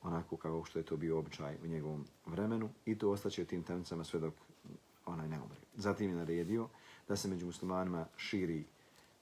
onako 0.02 0.36
kako 0.36 0.64
što 0.64 0.78
je 0.78 0.84
to 0.84 0.96
bio 0.96 1.18
običaj 1.18 1.56
u 1.64 1.66
njegovom 1.66 2.04
vremenu 2.26 2.70
i 2.86 2.98
to 2.98 3.10
ostaće 3.10 3.42
u 3.42 3.46
tim 3.46 3.62
tamnicama 3.62 4.04
sve 4.04 4.20
dok 4.20 4.34
onaj 5.06 5.28
ne 5.28 5.40
umre. 5.40 5.60
Zatim 5.76 6.10
je 6.10 6.16
naredio 6.16 6.68
da 7.08 7.16
se 7.16 7.28
među 7.28 7.46
muslimanima 7.46 8.06
širi 8.16 8.64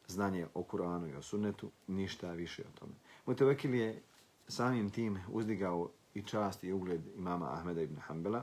znanje 0.09 0.47
o 0.55 0.63
Kur'anu 0.63 1.09
i 1.09 1.15
o 1.15 1.23
sunnetu, 1.23 1.71
ništa 1.87 2.33
više 2.33 2.63
o 2.63 2.79
tome. 2.79 2.93
Mutevekil 3.27 3.75
je 3.75 4.03
samim 4.49 4.91
tim 4.91 5.19
uzdigao 5.29 5.91
i 6.15 6.23
čast 6.23 6.65
i 6.65 6.73
ugled 6.73 7.01
imama 7.17 7.53
Ahmeda 7.53 7.83
ibn 7.83 7.97
Hanbala. 7.97 8.43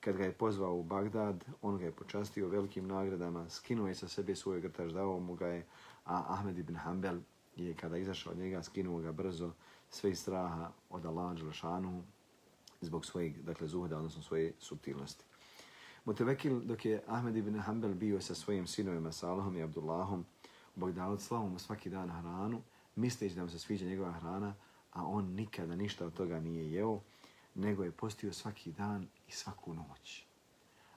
Kad 0.00 0.16
ga 0.16 0.24
je 0.24 0.32
pozvao 0.32 0.74
u 0.74 0.82
Bagdad, 0.82 1.44
on 1.62 1.78
ga 1.78 1.84
je 1.84 1.92
počastio 1.92 2.48
velikim 2.48 2.86
nagradama, 2.86 3.48
skinuo 3.48 3.88
je 3.88 3.94
sa 3.94 4.08
sebe 4.08 4.36
svoj 4.36 4.60
grtaž, 4.60 4.92
dao 4.92 5.20
mu 5.20 5.34
ga 5.34 5.46
je, 5.46 5.66
a 6.04 6.24
Ahmed 6.28 6.58
ibn 6.58 6.74
Hanbal 6.76 7.18
je 7.56 7.74
kada 7.74 7.96
izašao 7.96 8.32
od 8.32 8.38
njega, 8.38 8.62
skinuo 8.62 9.00
ga 9.00 9.12
brzo, 9.12 9.52
sve 9.90 10.10
iz 10.10 10.20
straha 10.20 10.72
od 10.90 11.06
Allaha 11.06 11.34
Đelšanu, 11.34 12.02
zbog 12.80 13.06
svojeg, 13.06 13.42
dakle, 13.42 13.68
zuhda, 13.68 13.96
odnosno 13.96 14.22
svoje 14.22 14.52
subtilnosti. 14.58 15.24
Mutevekil, 16.04 16.60
dok 16.60 16.84
je 16.84 17.02
Ahmed 17.06 17.36
ibn 17.36 17.60
Hanbal 17.60 17.94
bio 17.94 18.20
sa 18.20 18.34
svojim 18.34 18.66
sinovima 18.66 19.12
Salahom 19.12 19.56
i 19.56 19.62
Abdullahom, 19.62 20.24
Bogdanović 20.76 21.28
dao 21.28 21.48
mu 21.48 21.58
svaki 21.58 21.90
dan 21.90 22.10
hranu, 22.10 22.62
misleći 22.96 23.34
da 23.34 23.42
mu 23.42 23.50
se 23.50 23.58
sviđa 23.58 23.86
njegova 23.86 24.12
hrana, 24.12 24.54
a 24.92 25.06
on 25.06 25.24
nikada 25.24 25.76
ništa 25.76 26.06
od 26.06 26.14
toga 26.14 26.40
nije 26.40 26.72
jeo, 26.72 27.00
nego 27.54 27.84
je 27.84 27.90
postio 27.90 28.32
svaki 28.32 28.72
dan 28.72 29.06
i 29.28 29.32
svaku 29.32 29.74
noć. 29.74 30.24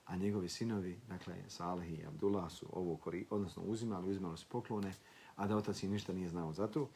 A 0.06 0.16
njegovi 0.16 0.48
sinovi, 0.48 1.00
dakle 1.08 1.34
Salih 1.48 1.98
i 1.98 2.06
Abdullah 2.06 2.52
su 2.52 2.66
ovo 2.72 2.96
kori, 2.96 3.26
odnosno 3.30 3.62
uzimali, 3.62 4.10
uzimali 4.10 4.36
su 4.36 4.46
poklone, 4.48 4.92
a 5.36 5.46
da 5.46 5.56
otac 5.56 5.82
im 5.82 5.90
ništa 5.90 6.12
nije 6.12 6.28
znao 6.28 6.52
za 6.52 6.66
to. 6.66 6.88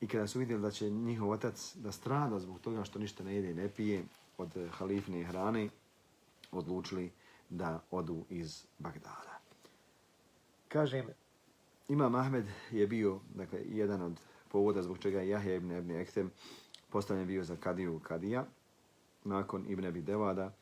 I 0.00 0.06
kada 0.06 0.26
su 0.26 0.38
vidjeli 0.38 0.62
da 0.62 0.70
će 0.70 0.90
njihov 0.90 1.30
otac 1.30 1.76
da 1.76 1.92
strada 1.92 2.40
zbog 2.40 2.60
toga 2.60 2.84
što 2.84 2.98
ništa 2.98 3.24
ne 3.24 3.34
jede 3.34 3.50
i 3.50 3.54
ne 3.54 3.68
pije 3.68 4.04
od 4.38 4.56
eh, 4.56 4.68
halifne 4.68 5.24
hrane, 5.24 5.68
odlučili 6.52 7.10
da 7.48 7.82
odu 7.90 8.24
iz 8.30 8.64
Bagdada. 8.78 9.38
Kažem, 10.68 11.06
Imam 11.92 12.14
Ahmed 12.14 12.44
je 12.70 12.86
bio 12.86 13.20
dakle, 13.34 13.60
jedan 13.64 14.02
od 14.02 14.20
povoda 14.48 14.82
zbog 14.82 14.98
čega 14.98 15.20
je 15.20 15.28
Jahja 15.28 15.54
ibn 15.54 15.72
Ebni 15.72 15.94
Ektem 15.94 16.30
postavljen 16.90 17.26
bio 17.26 17.44
za 17.44 17.56
Kadiju 17.56 17.98
Kadija 17.98 18.46
nakon 19.24 19.64
Ibn 19.68 19.84
Abi 19.84 20.02
Devada, 20.02 20.52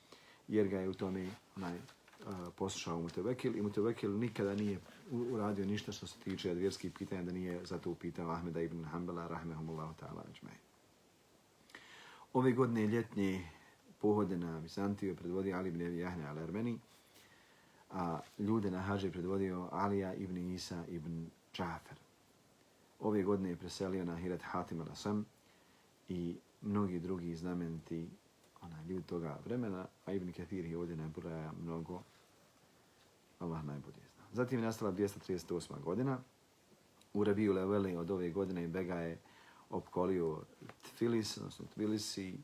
jer 0.48 0.68
ga 0.68 0.80
je 0.80 0.88
u 0.88 0.94
tome 0.94 1.28
onaj, 1.56 1.76
uh, 1.76 2.34
poslušao 2.56 3.00
Mutevekil 3.00 3.56
i 3.56 3.62
Mutevekil 3.62 4.18
nikada 4.18 4.54
nije 4.54 4.80
uradio 5.10 5.66
ništa 5.66 5.92
što 5.92 6.06
se 6.06 6.18
tiče 6.18 6.54
vjerskih 6.54 6.92
pitanja 6.98 7.22
da 7.22 7.32
nije 7.32 7.64
za 7.64 7.78
to 7.78 7.90
upitao 7.90 8.30
Ahmeda 8.30 8.60
ibn 8.60 8.84
Hanbala 8.84 9.28
rahmehumullahu 9.28 9.94
ta'ala 10.00 10.22
ajmej. 10.26 10.58
Ove 12.32 12.52
godine 12.52 12.86
ljetnje 12.86 13.48
pohode 14.00 14.36
na 14.36 14.60
Bizantiju 14.60 15.16
predvodi 15.16 15.52
Ali 15.52 15.68
ibn 15.68 15.98
Jahne 15.98 16.24
al-Armeni, 16.24 16.78
a 17.92 18.20
ljude 18.38 18.70
na 18.70 18.78
hađe 18.78 19.10
predvodio 19.10 19.68
Alija 19.72 20.14
ibn 20.14 20.38
Isa 20.38 20.84
ibn 20.88 21.26
Džafer. 21.54 21.98
Ove 23.00 23.22
godine 23.22 23.48
je 23.48 23.56
preselio 23.56 24.04
na 24.04 24.16
Hirat 24.16 24.42
Hatim 24.42 24.80
al-Asam 24.80 25.22
i 26.08 26.36
mnogi 26.62 27.00
drugi 27.00 27.34
znamenti 27.34 28.08
ona, 28.62 28.82
ljudi 28.88 29.02
toga 29.02 29.38
vremena, 29.44 29.86
a 30.06 30.12
Ibn 30.12 30.32
Kathir 30.32 30.64
je 30.64 30.78
ovdje 30.78 30.96
najbolja 30.96 31.52
mnogo, 31.62 32.02
Allah 33.38 33.64
najbolje 33.64 34.02
zna. 34.14 34.24
Zatim 34.32 34.58
je 34.58 34.64
nastala 34.64 34.92
238. 34.92 35.80
godina. 35.80 36.18
U 37.14 37.24
Rabiju 37.24 37.52
Leveli 37.52 37.96
od 37.96 38.10
ove 38.10 38.30
godine 38.30 38.68
Bega 38.68 38.94
je 38.94 39.18
opkolio 39.70 40.42
Tfilis, 40.82 41.36
odnosno 41.36 41.66
Tbilisi, 41.74 42.38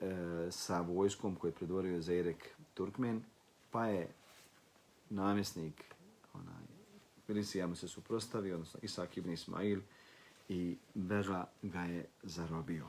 e, 0.00 0.46
sa 0.50 0.80
vojskom 0.80 1.36
koje 1.36 1.48
je 1.48 1.54
predvorio 1.54 2.00
Zairek 2.00 2.48
Turkmen, 2.74 3.22
pa 3.70 3.86
je 3.86 4.14
namjesnik 5.10 5.94
onaj, 6.34 6.64
Tbilisija 7.24 7.66
mu 7.66 7.76
se 7.76 7.88
suprostavio, 7.88 8.54
odnosno 8.54 8.80
Isak 8.82 9.16
ibn 9.16 9.30
Ismail, 9.30 9.80
i 10.48 10.76
Bega 10.94 11.46
ga 11.62 11.80
je 11.80 12.06
zarobio. 12.22 12.86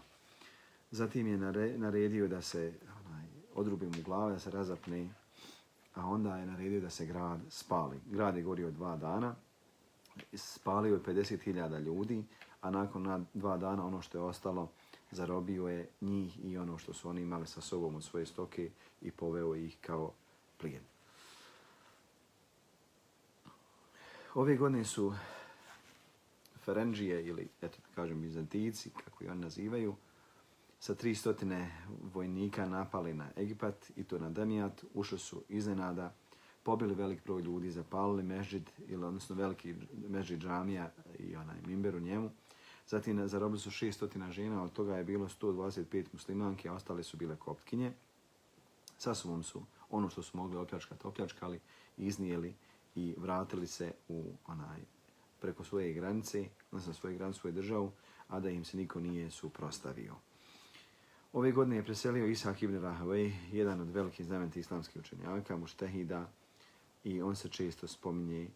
Zatim 0.92 1.28
je 1.28 1.38
naredio 1.78 2.28
da 2.28 2.42
se 2.42 2.74
onaj, 3.06 3.26
odrubi 3.54 3.86
mu 3.86 4.04
glava, 4.06 4.32
da 4.32 4.40
se 4.40 4.52
razapne, 4.52 5.10
a 5.96 6.08
onda 6.08 6.38
je 6.38 6.46
naredio 6.46 6.82
da 6.82 6.90
se 6.90 7.06
grad 7.06 7.40
spali. 7.50 8.00
Grad 8.06 8.38
je 8.38 8.44
gorio 8.44 8.72
dva 8.72 8.98
dana, 8.98 9.36
spalio 10.34 10.94
je 10.94 11.04
50.000 11.04 11.80
ljudi, 11.80 12.24
a 12.62 12.72
nakon 12.72 13.04
na 13.04 13.20
dva 13.34 13.58
dana 13.58 13.86
ono 13.86 14.02
što 14.02 14.18
je 14.18 14.24
ostalo 14.24 14.70
zarobio 15.12 15.68
je 15.68 15.90
njih 16.02 16.46
i 16.46 16.58
ono 16.58 16.78
što 16.78 16.94
su 16.94 17.10
oni 17.10 17.22
imali 17.22 17.48
sa 17.48 17.62
sobom 17.62 17.96
od 17.96 18.04
svoje 18.04 18.26
stoke 18.26 18.72
i 19.02 19.12
poveo 19.12 19.56
ih 19.56 19.78
kao 19.82 20.14
plijen. 20.58 20.91
Ove 24.36 24.58
godine 24.58 24.84
su 24.84 25.14
Ferenđije 26.66 27.26
ili, 27.26 27.48
eto 27.62 27.78
da 27.88 27.96
kažem, 27.96 28.22
Bizantijici, 28.22 28.90
kako 28.90 29.24
i 29.24 29.28
oni 29.28 29.42
nazivaju, 29.42 29.96
sa 30.80 30.96
300 30.96 31.68
vojnika 32.14 32.66
napali 32.66 33.14
na 33.14 33.30
Egipat 33.38 33.92
i 33.96 34.04
to 34.04 34.20
na 34.20 34.30
Damijat, 34.30 34.84
ušli 34.94 35.20
su 35.20 35.44
iznenada, 35.50 36.14
pobili 36.64 36.94
velik 36.94 37.24
broj 37.24 37.42
ljudi, 37.42 37.72
zapalili 37.72 38.24
mežid, 38.24 38.70
ili 38.88 39.06
odnosno 39.06 39.36
veliki 39.36 39.76
mežid 40.10 40.40
džamija 40.40 40.92
i 41.20 41.36
onaj 41.36 41.58
mimber 41.68 41.96
u 41.96 42.00
njemu. 42.00 42.32
Zatim 42.88 43.28
zarobili 43.28 43.60
su 43.60 43.70
600 43.70 44.32
žena, 44.32 44.64
od 44.64 44.74
toga 44.74 44.98
je 44.98 45.04
bilo 45.04 45.30
125 45.30 46.06
muslimanki, 46.14 46.70
a 46.70 46.74
ostale 46.74 47.04
su 47.04 47.18
bile 47.18 47.36
koptkinje. 47.36 47.94
Sa 48.98 49.16
sobom 49.16 49.44
su 49.44 49.62
ono 49.90 50.10
što 50.10 50.22
su 50.22 50.38
mogli 50.38 50.58
opljačkati, 50.58 51.08
opljačkali, 51.08 51.60
iznijeli 51.98 52.56
i 52.96 53.16
vratili 53.18 53.68
se 53.68 53.92
u 54.08 54.34
onaj 54.48 54.80
preko 55.42 55.64
svoje 55.64 55.94
granice, 55.94 56.46
odnosno 56.72 56.94
svoje 56.94 57.16
granice, 57.16 57.40
svoje 57.40 57.54
državu, 57.54 57.92
a 58.28 58.40
da 58.40 58.50
im 58.50 58.66
se 58.66 58.78
niko 58.78 59.00
nije 59.00 59.32
suprostavio. 59.32 60.16
Ove 61.34 61.52
godine 61.52 61.76
je 61.76 61.84
preselio 61.84 62.28
Ishak 62.28 62.64
ibn 62.64 62.82
Rahavej, 62.82 63.34
jedan 63.52 63.82
od 63.82 63.90
velikih 63.90 64.26
znamenti 64.26 64.60
islamskih 64.60 65.02
učenjaka, 65.02 65.58
muštehida, 65.58 66.30
i 67.04 67.22
on 67.22 67.36
se 67.36 67.50
često 67.50 67.88
spominje 67.88 68.48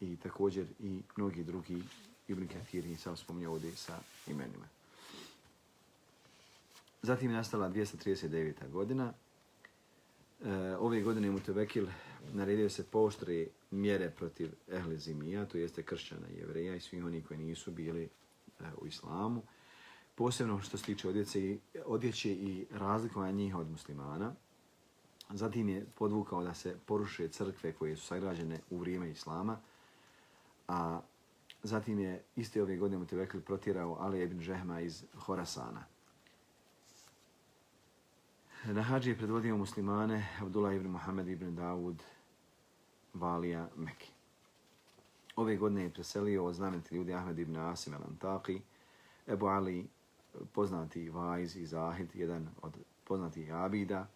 i 0.00 0.16
također 0.16 0.66
i 0.80 1.02
mnogi 1.16 1.44
drugi 1.44 1.82
Ibn 2.28 2.46
Kathir 2.48 2.86
i 2.86 2.96
sam 2.96 3.16
spominje 3.16 3.48
ovdje 3.48 3.76
sa 3.76 3.98
imenima. 4.26 4.66
Zatim 7.02 7.30
je 7.30 7.36
nastala 7.36 7.68
239. 7.68 8.70
godina. 8.70 9.12
E, 10.44 10.76
ove 10.76 11.00
godine 11.00 11.26
je 11.26 11.32
Mutevekil 11.32 11.86
naredio 12.32 12.70
se 12.70 12.86
pooštre 12.86 13.46
mjere 13.70 14.10
protiv 14.10 14.50
Ehle 14.68 14.98
Zimija, 14.98 15.46
to 15.46 15.58
jeste 15.58 15.82
kršćana 15.82 16.28
i 16.28 16.38
jevreja 16.38 16.74
i 16.74 16.80
svi 16.80 17.02
oni 17.02 17.22
koji 17.22 17.40
nisu 17.40 17.70
bili 17.70 18.02
e, 18.02 18.64
u 18.80 18.86
islamu 18.86 19.42
posebno 20.14 20.60
što 20.60 20.78
se 20.78 20.84
tiče 20.84 21.08
odjeće, 21.08 21.56
odjeće 21.84 22.30
i 22.30 22.66
razlikovanja 22.70 23.32
njih 23.32 23.56
od 23.56 23.70
muslimana. 23.70 24.34
Zatim 25.30 25.68
je 25.68 25.86
podvukao 25.94 26.44
da 26.44 26.54
se 26.54 26.76
poruše 26.86 27.28
crkve 27.28 27.72
koje 27.72 27.96
su 27.96 28.06
sagrađene 28.06 28.60
u 28.70 28.78
vrijeme 28.78 29.10
islama, 29.10 29.58
a 30.68 31.00
zatim 31.62 31.98
je 31.98 32.22
iste 32.36 32.62
ove 32.62 32.76
godine 32.76 32.98
mu 32.98 33.06
protirao 33.44 33.96
Ali 34.00 34.22
ibn 34.22 34.40
Žehma 34.40 34.80
iz 34.80 35.04
Horasana. 35.14 35.84
Na 38.64 38.82
hađi 38.82 39.10
je 39.10 39.16
predvodio 39.16 39.56
muslimane 39.56 40.28
Abdullah 40.40 40.74
ibn 40.76 40.88
Muhammed 40.88 41.28
ibn 41.28 41.56
Dawud 41.56 42.02
Valija 43.14 43.68
Meki. 43.76 44.12
Ove 45.36 45.56
godine 45.56 45.82
je 45.82 45.90
preselio 45.90 46.44
od 46.44 46.54
znameniti 46.54 46.94
ljudi 46.94 47.14
Ahmed 47.14 47.38
ibn 47.38 47.56
Asim 47.56 47.94
al-Antaki, 47.94 48.60
Ebu 49.26 49.46
Ali 49.46 49.88
poznati 50.52 51.10
Vajz 51.10 51.56
i 51.56 51.66
Zahid, 51.66 52.08
jedan 52.14 52.48
od 52.62 52.72
poznatih 53.04 53.54
Abida. 53.54 54.06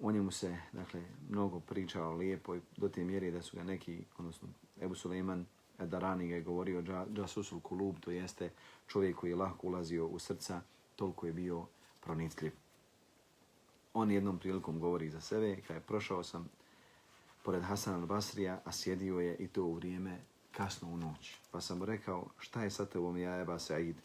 O 0.00 0.12
njemu 0.12 0.30
se, 0.30 0.56
dakle, 0.72 1.02
mnogo 1.28 1.60
pričao 1.60 2.16
lijepo 2.16 2.54
i 2.54 2.60
do 2.76 2.88
te 2.88 3.04
mjere 3.04 3.30
da 3.30 3.42
su 3.42 3.56
ga 3.56 3.64
neki, 3.64 4.04
odnosno 4.18 4.48
Ebu 4.80 4.94
Suleiman 4.94 5.46
Darani 5.78 6.28
ga 6.28 6.34
je 6.34 6.42
govorio 6.42 6.82
Džasusul 7.14 7.60
Kulub, 7.60 7.96
to 8.00 8.10
jeste 8.10 8.50
čovjek 8.86 9.16
koji 9.16 9.30
je 9.30 9.36
lahko 9.36 9.66
ulazio 9.66 10.06
u 10.06 10.18
srca 10.18 10.60
toliko 10.96 11.26
je 11.26 11.32
bio 11.32 11.66
pronicljiv. 12.00 12.65
On 13.98 14.10
jednom 14.10 14.38
prilikom 14.38 14.80
govori 14.80 15.10
za 15.10 15.20
sebe, 15.20 15.56
kada 15.60 15.74
je 15.74 15.80
prošao 15.80 16.22
sam 16.24 16.48
pored 17.42 17.62
Hasan 17.62 18.02
al-Basrija, 18.02 18.58
a 18.64 18.72
sjedio 18.72 19.20
je 19.20 19.36
i 19.36 19.48
to 19.48 19.64
u 19.64 19.74
vrijeme 19.74 20.18
kasno 20.52 20.88
u 20.88 20.96
noć. 20.96 21.34
Pa 21.50 21.60
sam 21.60 21.78
mu 21.78 21.84
rekao, 21.84 22.26
šta 22.38 22.62
je 22.62 22.70
sa 22.70 22.86
tebom, 22.86 23.16
ja 23.16 23.40
Eba 23.40 23.58
Said? 23.58 23.96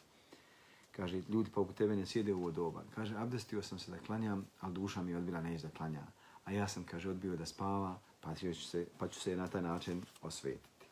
Kaže, 0.91 1.21
ljudi 1.29 1.49
poput 1.49 1.75
tebe 1.75 1.95
ne 1.95 2.05
sjede 2.05 2.33
u 2.33 2.37
ovo 2.37 2.51
doba. 2.51 2.83
Kaže, 2.95 3.15
abdestio 3.17 3.61
sam 3.61 3.79
se 3.79 3.91
da 3.91 3.97
klanjam, 3.97 4.45
ali 4.59 4.73
duša 4.73 5.01
mi 5.01 5.11
je 5.11 5.17
odbila 5.17 5.41
neće 5.41 5.67
da 5.67 5.73
klanja. 5.73 6.03
A 6.45 6.51
ja 6.51 6.67
sam, 6.67 6.83
kaže, 6.83 7.09
odbio 7.09 7.35
da 7.35 7.45
spava, 7.45 7.99
pa 8.21 8.35
ću 8.35 8.53
se, 8.53 8.85
pa 8.97 9.07
ću 9.07 9.19
se 9.19 9.35
na 9.35 9.47
taj 9.47 9.61
način 9.61 10.01
osvetiti. 10.21 10.87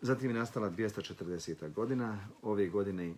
Zatim 0.00 0.30
je 0.30 0.36
nastala 0.36 0.70
240. 0.70 1.72
godina. 1.72 2.28
Ove 2.42 2.68
godine 2.68 3.14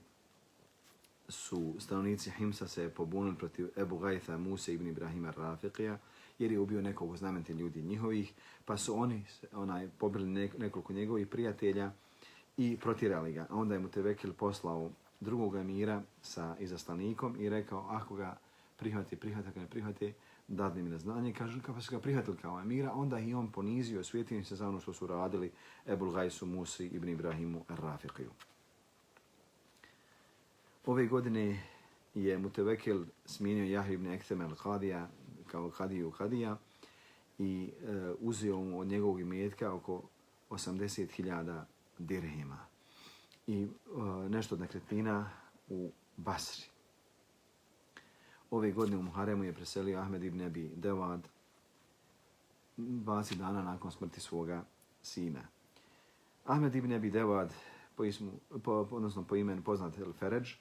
su 1.29 1.75
stanovnici 1.79 2.31
Himsa 2.31 2.69
se 2.69 2.89
pobunili 2.89 3.37
protiv 3.37 3.69
Ebu 3.77 3.99
Gajtha 3.99 4.39
Musa 4.39 4.73
ibn 4.73 4.87
Ibrahima 4.87 5.33
Rafiqija, 5.33 5.97
jer 6.39 6.53
je 6.53 6.59
ubio 6.59 6.83
nekog 6.83 7.17
znamenti 7.17 7.53
ljudi 7.53 7.83
njihovih, 7.83 8.33
pa 8.65 8.77
su 8.77 9.01
oni 9.01 9.25
onaj 9.53 9.89
pobili 9.99 10.51
nekoliko 10.59 10.93
njegovih 10.93 11.27
prijatelja 11.27 11.93
i 12.57 12.77
protirali 12.81 13.33
ga. 13.33 13.47
A 13.51 13.57
onda 13.57 13.75
je 13.75 13.81
mu 13.81 13.89
Tevekil 13.89 14.33
poslao 14.33 14.91
drugog 15.21 15.57
emira 15.57 16.03
sa 16.23 16.57
izaslanikom 16.61 17.37
i 17.41 17.49
rekao, 17.49 17.87
ako 17.91 18.15
ga 18.15 18.39
prihvati, 18.77 19.17
prihvati, 19.17 19.49
ako 19.49 19.61
ne 19.61 19.67
prihvati, 19.67 20.13
dadne 20.49 20.83
mi 20.83 20.91
na 20.91 20.99
znanje. 20.99 21.33
Kaže, 21.33 21.61
kada 21.63 21.81
su 21.81 21.91
ga 21.91 22.01
prihvatili 22.01 22.37
kao 22.37 22.61
emira, 22.61 22.93
onda 22.93 23.19
i 23.19 23.35
on 23.35 23.53
ponizio, 23.53 24.05
svijetim 24.05 24.45
se 24.45 24.57
za 24.57 24.69
ono 24.69 24.81
što 24.81 24.93
su 24.93 25.07
radili 25.07 25.53
Ebul 25.87 26.11
Gajsu 26.11 26.47
Musi 26.47 26.87
ibn 26.87 27.09
Ibrahimu 27.09 27.65
Rafiqiju. 27.69 28.52
Ove 30.87 31.07
godine 31.07 31.63
je 32.15 32.39
Mutevekel 32.39 33.05
smijenio 33.27 33.65
Jahri 33.65 33.95
ibn 33.95 34.07
Ektem 34.07 34.41
al-Qadija 34.41 35.07
kao 35.47 35.71
Qadiju 35.71 36.11
Qadija 36.19 36.57
i 37.39 37.71
e, 37.83 38.13
uzeo 38.21 38.61
mu 38.61 38.81
od 38.81 38.87
njegovog 38.87 39.21
imetka 39.21 39.73
oko 39.73 40.03
80.000 40.51 41.63
dirhima 41.99 42.59
i 43.47 43.63
e, 43.63 43.69
nešto 44.29 44.55
od 44.55 44.61
nekretnina 44.61 45.31
u 45.69 45.91
Basri. 46.17 46.65
Ove 48.51 48.73
godine 48.73 48.97
u 48.97 49.03
Muharemu 49.03 49.45
je 49.45 49.53
preselio 49.53 49.99
Ahmed 49.99 50.25
ibn 50.25 50.41
Abi 50.41 50.71
Devad 50.77 51.29
20 52.79 53.35
dana 53.35 53.63
nakon 53.63 53.91
smrti 53.91 54.21
svoga 54.21 54.65
sina. 55.03 55.41
Ahmed 56.45 56.75
ibn 56.75 56.93
Abi 56.93 57.11
Devad, 57.11 57.55
po, 57.97 58.05
ismu, 58.05 58.33
po, 58.65 58.89
odnosno 58.91 59.25
po 59.25 59.37
imenu 59.37 59.63
poznat 59.63 59.99
El 59.99 60.13
Feređ, 60.13 60.55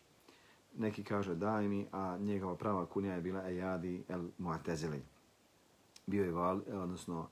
neki 0.78 1.04
kaže 1.04 1.36
Dajmi, 1.36 1.88
a 1.92 2.18
njegova 2.18 2.56
prava 2.56 2.86
kunja 2.86 3.14
je 3.14 3.22
bila 3.22 3.50
Ejadi 3.50 4.04
El 4.10 4.28
Muatezili. 4.38 5.02
Bio 6.08 6.24
je 6.24 6.32
val, 6.32 6.62
odnosno 6.74 7.28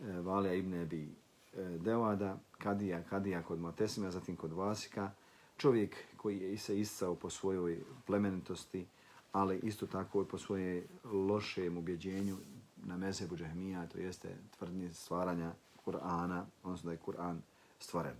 e, 0.00 0.20
Valija 0.20 0.54
ibn 0.54 0.74
Ebi 0.74 1.08
e, 1.56 1.62
Devada, 1.62 2.38
Kadija, 2.58 3.02
Kadija 3.02 3.42
kod 3.42 3.60
Muatesima, 3.60 4.10
zatim 4.10 4.36
kod 4.36 4.52
Vasika, 4.52 5.10
čovjek 5.56 5.96
koji 6.16 6.38
je 6.38 6.58
se 6.58 6.80
iscao 6.80 7.14
po 7.14 7.30
svojoj 7.30 7.82
plemenitosti, 8.06 8.86
ali 9.32 9.58
isto 9.62 9.86
tako 9.86 10.22
i 10.22 10.28
po 10.30 10.38
svoje 10.38 10.86
lošem 11.04 11.76
ubjeđenju 11.78 12.36
na 12.84 12.96
mezebu 12.96 13.36
džahmija, 13.36 13.86
to 13.86 13.98
jeste 13.98 14.36
tvrdnje 14.58 14.92
stvaranja 14.92 15.52
Kur'ana, 15.86 16.44
odnosno 16.62 16.86
da 16.86 16.92
je 16.92 16.98
Kur'an 17.06 17.38
stvoren. 17.78 18.16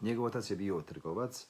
Njegov 0.00 0.24
otac 0.24 0.50
je 0.50 0.56
bio 0.56 0.82
trgovac, 0.82 1.46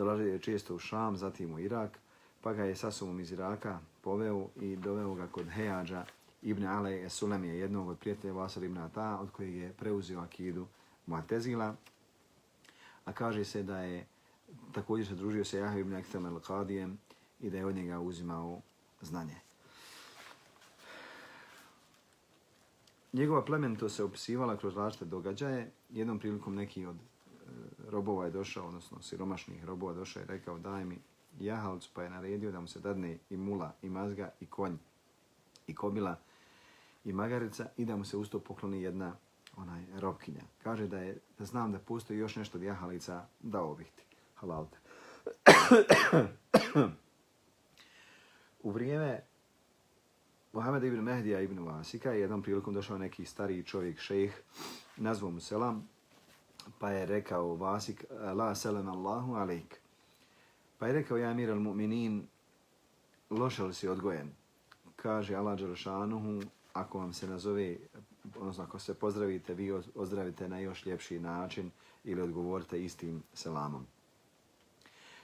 dolazio 0.00 0.32
je 0.32 0.38
često 0.38 0.74
u 0.74 0.78
Šam, 0.78 1.16
zatim 1.16 1.54
u 1.54 1.58
Irak, 1.58 1.98
pa 2.40 2.52
ga 2.52 2.64
je 2.64 2.76
sa 2.76 2.90
sobom 2.90 3.20
iz 3.20 3.32
Iraka 3.32 3.78
poveo 4.00 4.48
i 4.60 4.76
doveo 4.76 5.14
ga 5.14 5.26
kod 5.26 5.48
Hejađa 5.48 6.04
Ibn 6.42 6.66
Ale 6.66 7.04
Esulem 7.04 7.44
je 7.44 7.58
jednog 7.58 7.88
od 7.88 7.98
prijatelja 7.98 8.32
Vasar 8.32 8.62
Ibn 8.62 8.78
Ata, 8.78 9.18
od 9.20 9.30
kojeg 9.30 9.54
je 9.54 9.72
preuzio 9.72 10.20
akidu 10.20 10.66
Muatezila. 11.06 11.74
A 13.04 13.12
kaže 13.12 13.44
se 13.44 13.62
da 13.62 13.78
je 13.78 14.06
također 14.72 15.06
se 15.06 15.14
družio 15.14 15.44
sa 15.44 15.58
Jahe 15.58 15.80
Ibn 15.80 15.94
Ektem 15.94 16.24
al-Qadijem 16.24 16.94
i 17.40 17.50
da 17.50 17.56
je 17.56 17.66
od 17.66 17.74
njega 17.74 18.00
uzimao 18.00 18.60
znanje. 19.00 19.36
Njegova 23.12 23.44
plemenito 23.44 23.88
se 23.88 24.04
opisivala 24.04 24.56
kroz 24.56 24.76
različite 24.76 25.04
događaje. 25.04 25.70
Jednom 25.90 26.18
prilikom 26.18 26.54
neki 26.54 26.86
od 26.86 26.96
robova 27.88 28.24
je 28.24 28.30
došao, 28.30 28.66
odnosno 28.66 29.02
siromašnih 29.02 29.64
robova 29.64 29.92
došao 29.92 30.22
i 30.22 30.26
rekao 30.26 30.58
daj 30.58 30.84
mi 30.84 30.98
jahalcu, 31.40 31.90
pa 31.94 32.02
je 32.02 32.10
naredio 32.10 32.52
da 32.52 32.60
mu 32.60 32.66
se 32.66 32.80
dadne 32.80 33.18
i 33.30 33.36
mula, 33.36 33.74
i 33.82 33.88
mazga, 33.88 34.30
i 34.40 34.46
konj, 34.46 34.76
i 35.66 35.74
kobila, 35.74 36.18
i 37.04 37.12
magarica 37.12 37.66
i 37.76 37.84
da 37.84 37.96
mu 37.96 38.04
se 38.04 38.16
usto 38.16 38.40
pokloni 38.40 38.82
jedna 38.82 39.16
onaj 39.56 39.84
robkinja. 39.98 40.42
Kaže 40.62 40.86
da 40.86 40.98
je 40.98 41.18
da 41.38 41.44
znam 41.44 41.72
da 41.72 41.78
postoji 41.78 42.18
još 42.18 42.36
nešto 42.36 42.58
od 42.58 42.64
jahalica 42.64 43.26
da 43.40 43.62
obihti. 43.62 44.02
Halalte. 44.34 44.78
U 48.62 48.70
vrijeme 48.70 49.20
Mohameda 50.52 50.86
ibn 50.86 51.00
Mehdija 51.00 51.40
ibn 51.40 51.58
Vasika 51.58 52.12
je 52.12 52.20
jednom 52.20 52.42
prilikom 52.42 52.74
došao 52.74 52.98
neki 52.98 53.24
stariji 53.24 53.62
čovjek, 53.62 53.98
šejh, 53.98 54.40
nazvao 54.96 55.30
mu 55.30 55.40
selam, 55.40 55.88
pa 56.78 56.90
je 56.90 57.06
rekao 57.06 57.54
Vasik, 57.54 58.04
la 58.34 58.54
selam 58.54 58.88
Allahu 58.88 59.34
alaik. 59.34 59.80
Pa 60.78 60.86
je 60.86 60.92
rekao, 60.92 61.16
ja 61.16 61.34
mir 61.34 61.50
al-mu'minin, 61.50 62.22
loše 63.30 63.62
li 63.62 63.74
si 63.74 63.88
odgojen? 63.88 64.30
Kaže 64.96 65.34
Allah 65.34 65.58
Đerušanuhu, 65.58 66.42
ako 66.72 66.98
vam 66.98 67.12
se 67.12 67.26
nazove, 67.26 67.76
odnosno 68.36 68.64
ako 68.64 68.78
se 68.78 68.94
pozdravite, 68.94 69.54
vi 69.54 69.72
ozdravite 69.94 70.48
na 70.48 70.58
još 70.58 70.86
ljepši 70.86 71.18
način 71.18 71.70
ili 72.04 72.22
odgovorite 72.22 72.84
istim 72.84 73.22
selamom. 73.34 73.86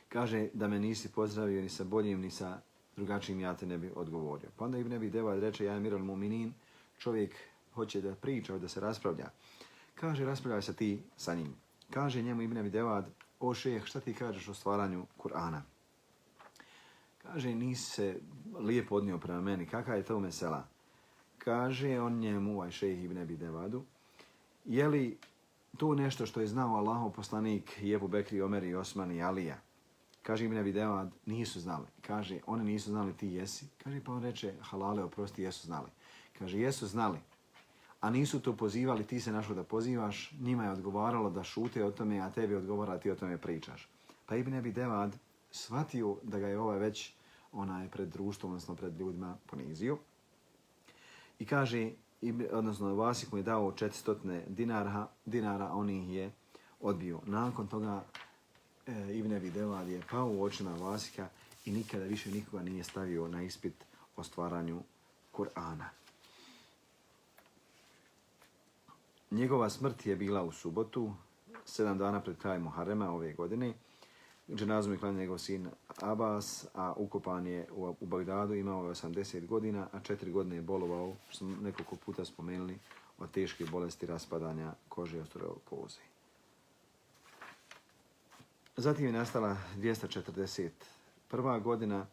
Kaže 0.09 0.49
da 0.55 0.69
me 0.69 0.79
nisi 0.79 1.13
pozdravio 1.13 1.63
ni 1.63 1.69
sa 1.69 1.85
boljim, 1.85 2.21
ni 2.21 2.31
sa 2.31 2.61
drugačijim, 2.97 3.41
ja 3.41 3.55
te 3.57 3.67
ne 3.67 3.79
bi 3.79 3.93
odgovorio. 3.95 4.49
Pa 4.57 4.65
onda 4.65 4.79
Ibn 4.79 4.93
Abi 4.93 5.11
Devad 5.11 5.39
reče, 5.39 5.65
ja 5.65 5.81
mir 5.81 5.93
al-mu'minin, 5.93 6.51
čovjek 6.99 7.35
hoće 7.75 8.01
da 8.01 8.15
priča, 8.15 8.59
da 8.59 8.69
se 8.69 8.81
raspravlja. 8.81 9.31
Kaže, 10.01 10.25
raspravljaj 10.25 10.63
se 10.63 10.77
ti 10.77 11.03
sa 11.17 11.35
njim. 11.35 11.55
Kaže 11.91 12.23
njemu 12.23 12.43
Ibn 12.43 12.59
Abi 12.59 12.71
Devad, 12.71 13.07
o 13.41 13.55
šejeh, 13.55 13.85
šta 13.85 14.01
ti 14.01 14.15
kažeš 14.15 14.49
o 14.49 14.55
stvaranju 14.55 15.07
Kur'ana? 15.19 15.61
Kaže, 17.23 17.55
nisi 17.55 17.91
se 17.91 18.21
lijepo 18.59 18.95
odnio 18.95 19.19
prema 19.19 19.41
meni, 19.41 19.67
kakva 19.67 19.95
je 19.95 20.03
to 20.03 20.21
mesela? 20.21 20.69
Kaže 21.39 22.01
on 22.01 22.19
njemu, 22.19 22.55
ovaj 22.55 22.71
šejh 22.71 23.05
Ibn 23.05 23.19
Abi 23.19 23.37
Devadu, 23.37 23.85
je 24.65 24.89
li 24.89 25.19
to 25.77 25.95
nešto 25.95 26.27
što 26.27 26.41
je 26.41 26.47
znao 26.47 26.77
Allahov 26.77 27.11
poslanik 27.11 27.79
Jebu 27.81 28.09
Bekri, 28.09 28.43
Omer 28.43 28.65
i 28.65 28.75
Osman 28.75 29.13
i 29.13 29.23
Alija? 29.23 29.59
Kaže 30.23 30.45
Ibn 30.45 30.59
Abi 30.59 30.73
Devad, 30.73 31.13
nisu 31.27 31.61
znali. 31.61 31.87
Kaže, 32.07 32.41
oni 32.47 32.65
nisu 32.65 32.91
znali, 32.91 33.17
ti 33.17 33.29
jesi. 33.29 33.67
Kaže, 33.85 34.01
pa 34.05 34.13
on 34.13 34.23
reče, 34.23 34.55
halale, 34.61 35.05
oprosti, 35.05 35.43
jesu 35.43 35.67
znali. 35.67 35.89
Kaže, 36.39 36.59
jesu 36.59 36.87
znali 36.87 37.19
a 38.01 38.11
nisu 38.11 38.41
to 38.41 38.57
pozivali, 38.57 39.07
ti 39.07 39.21
se 39.21 39.33
našao 39.33 39.55
da 39.55 39.63
pozivaš, 39.63 40.33
njima 40.41 40.65
je 40.65 40.71
odgovaralo 40.71 41.31
da 41.31 41.45
šute 41.45 41.85
o 41.85 41.91
tome, 41.91 42.21
a 42.21 42.31
tebi 42.31 42.55
odgovara 42.55 42.99
ti 42.99 43.11
o 43.11 43.15
tome 43.15 43.39
pričaš. 43.39 43.89
Pa 44.27 44.37
Ibn 44.37 44.55
Abi 44.55 44.73
Devad 44.73 45.17
shvatio 45.51 46.17
da 46.23 46.39
ga 46.39 46.49
je 46.49 46.59
ovaj 46.59 46.79
već 46.79 47.13
onaj 47.53 47.89
pred 47.89 48.09
društvom, 48.09 48.53
odnosno 48.53 48.75
pred 48.75 49.01
ljudima 49.01 49.37
ponizio. 49.47 49.99
I 51.39 51.47
kaže, 51.47 51.91
odnosno 52.53 52.95
Vasik 52.95 53.33
mu 53.33 53.39
je 53.39 53.43
dao 53.43 53.73
400 53.73 54.43
dinara, 54.49 55.09
dinara 55.25 55.71
on 55.73 55.91
ih 55.91 56.11
je 56.11 56.33
odbio. 56.81 57.21
Nakon 57.27 57.67
toga 57.67 58.05
e, 58.87 59.19
Ibn 59.19 59.35
Abi 59.35 59.51
Devad 59.51 59.89
je 59.89 60.03
pao 60.11 60.29
u 60.29 60.43
očima 60.43 60.75
Vasika 60.75 61.29
i 61.65 61.73
nikada 61.73 62.05
više 62.05 62.31
nikoga 62.31 62.63
nije 62.63 62.85
stavio 62.85 63.29
na 63.29 63.43
ispit 63.43 63.75
o 64.17 64.23
stvaranju 64.23 64.83
Kur'ana. 65.33 66.06
Njegova 69.31 69.70
smrt 69.70 70.06
je 70.06 70.16
bila 70.16 70.42
u 70.42 70.52
subotu, 70.52 71.12
sedam 71.64 71.98
dana 71.98 72.20
pred 72.20 72.37
kraj 72.38 72.58
Muharema 72.58 73.10
ove 73.10 73.33
godine. 73.33 73.74
Dženazom 74.54 74.92
je 74.92 74.98
klanio 74.98 75.20
njegov 75.20 75.38
sin 75.38 75.68
Abbas, 76.00 76.66
a 76.74 76.92
ukopan 76.96 77.46
je 77.46 77.68
u, 77.72 77.94
u 78.00 78.06
Bagdadu, 78.06 78.54
imao 78.54 78.85
je 78.85 78.94
80 78.94 79.46
godina, 79.46 79.88
a 79.92 80.00
četiri 80.00 80.31
godine 80.31 80.56
je 80.56 80.62
bolovao, 80.62 81.14
što 81.29 81.38
smo 81.38 81.56
nekoliko 81.62 81.96
puta 81.96 82.24
spomenuli, 82.24 82.79
od 83.18 83.31
teške 83.31 83.64
bolesti 83.64 84.06
raspadanja 84.06 84.72
kože 84.88 85.16
i 85.16 85.20
osteoporoze. 85.20 86.00
Zatim 88.77 89.06
je 89.06 89.12
nastala 89.12 89.56
241. 89.77 91.62
godina. 91.62 92.06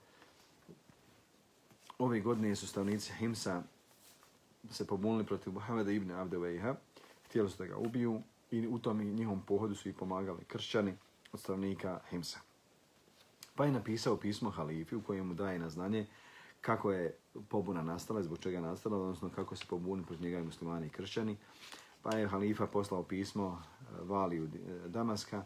Ove 1.99 2.19
godine 2.19 2.55
su 2.55 2.67
stavnici 2.67 3.13
Himsa 3.13 3.63
se 4.71 4.87
pobunili 4.87 5.25
protiv 5.25 5.53
Muhammeda 5.53 5.91
ibn 5.91 6.11
Abdevejha, 6.11 6.75
htjeli 7.33 7.49
su 7.49 7.57
da 7.57 7.65
ga 7.65 7.77
ubiju 7.77 8.21
i 8.51 8.67
u 8.67 8.79
tom 8.79 8.97
njihovom 9.03 9.41
pohodu 9.41 9.75
su 9.75 9.89
i 9.89 9.93
pomagali 9.93 10.43
kršćani 10.45 10.93
od 11.31 11.39
stavnika 11.39 11.99
Himsa. 12.09 12.39
Pa 13.55 13.65
je 13.65 13.71
napisao 13.71 14.17
pismo 14.17 14.49
halifi 14.49 14.95
u 14.95 15.01
kojem 15.01 15.27
mu 15.27 15.33
daje 15.33 15.59
na 15.59 15.69
znanje 15.69 16.05
kako 16.61 16.91
je 16.91 17.17
pobuna 17.49 17.83
nastala, 17.83 18.23
zbog 18.23 18.37
čega 18.37 18.57
je 18.57 18.61
nastala, 18.61 18.97
odnosno 18.97 19.29
kako 19.29 19.55
se 19.55 19.65
pobuni 19.69 20.03
protiv 20.05 20.23
njega 20.23 20.39
i 20.39 20.43
muslimani 20.43 20.87
i 20.87 20.89
kršćani. 20.89 21.37
Pa 22.03 22.17
je 22.17 22.27
halifa 22.27 22.67
poslao 22.67 23.03
pismo 23.03 23.61
eh, 23.61 23.85
Valiju 24.01 24.45
eh, 24.45 24.87
Damaska 24.87 25.43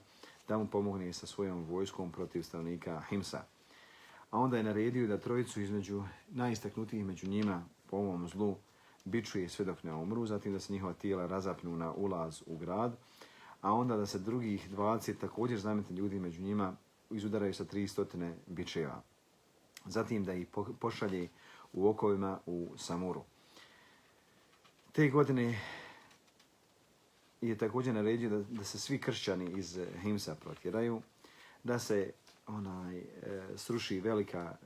da 0.48 0.58
mu 0.58 0.68
pomogne 0.68 1.14
sa 1.14 1.28
svojom 1.28 1.64
vojskom 1.64 2.12
protiv 2.12 2.44
stavnika 2.44 3.02
Himsa. 3.10 3.44
A 4.32 4.40
onda 4.40 4.58
je 4.58 4.64
naredio 4.64 5.08
da 5.08 5.18
trojicu 5.18 5.62
između 5.62 6.04
najistaknutijih 6.28 7.06
među 7.06 7.28
njima 7.28 7.64
po 7.90 7.98
ovom 7.98 8.28
zlu 8.28 8.56
bičuje 9.08 9.50
sve 9.50 9.66
dok 9.66 9.84
ne 9.84 9.94
umru, 9.94 10.26
zatim 10.26 10.54
da 10.54 10.60
se 10.60 10.74
njihova 10.74 10.94
tijela 10.94 11.26
razapnu 11.26 11.76
na 11.76 11.94
ulaz 11.94 12.42
u 12.46 12.58
grad, 12.58 12.98
a 13.62 13.74
onda 13.74 13.98
da 13.98 14.06
se 14.06 14.20
drugih 14.20 14.72
20 14.72 15.18
također 15.18 15.60
znamete 15.60 15.94
ljudi 15.94 16.20
među 16.20 16.42
njima 16.42 16.76
izudaraju 17.10 17.54
sa 17.54 17.66
300 17.66 18.34
bičeva. 18.48 19.02
Zatim 19.86 20.24
da 20.24 20.34
ih 20.34 20.48
pošalje 20.80 21.30
u 21.74 21.88
okovima 21.88 22.40
u 22.46 22.74
Samuru. 22.78 23.24
Te 24.92 25.10
godine 25.10 25.60
je 27.42 27.58
također 27.58 27.94
naredio 27.94 28.30
da, 28.30 28.44
da 28.50 28.64
se 28.64 28.80
svi 28.80 29.02
kršćani 29.02 29.52
iz 29.58 29.80
Himsa 30.02 30.36
protjeraju, 30.36 31.02
da 31.64 31.80
se 31.80 32.12
onaj 32.48 32.98
e, 32.98 33.04
sruši 33.56 34.00
velika 34.00 34.58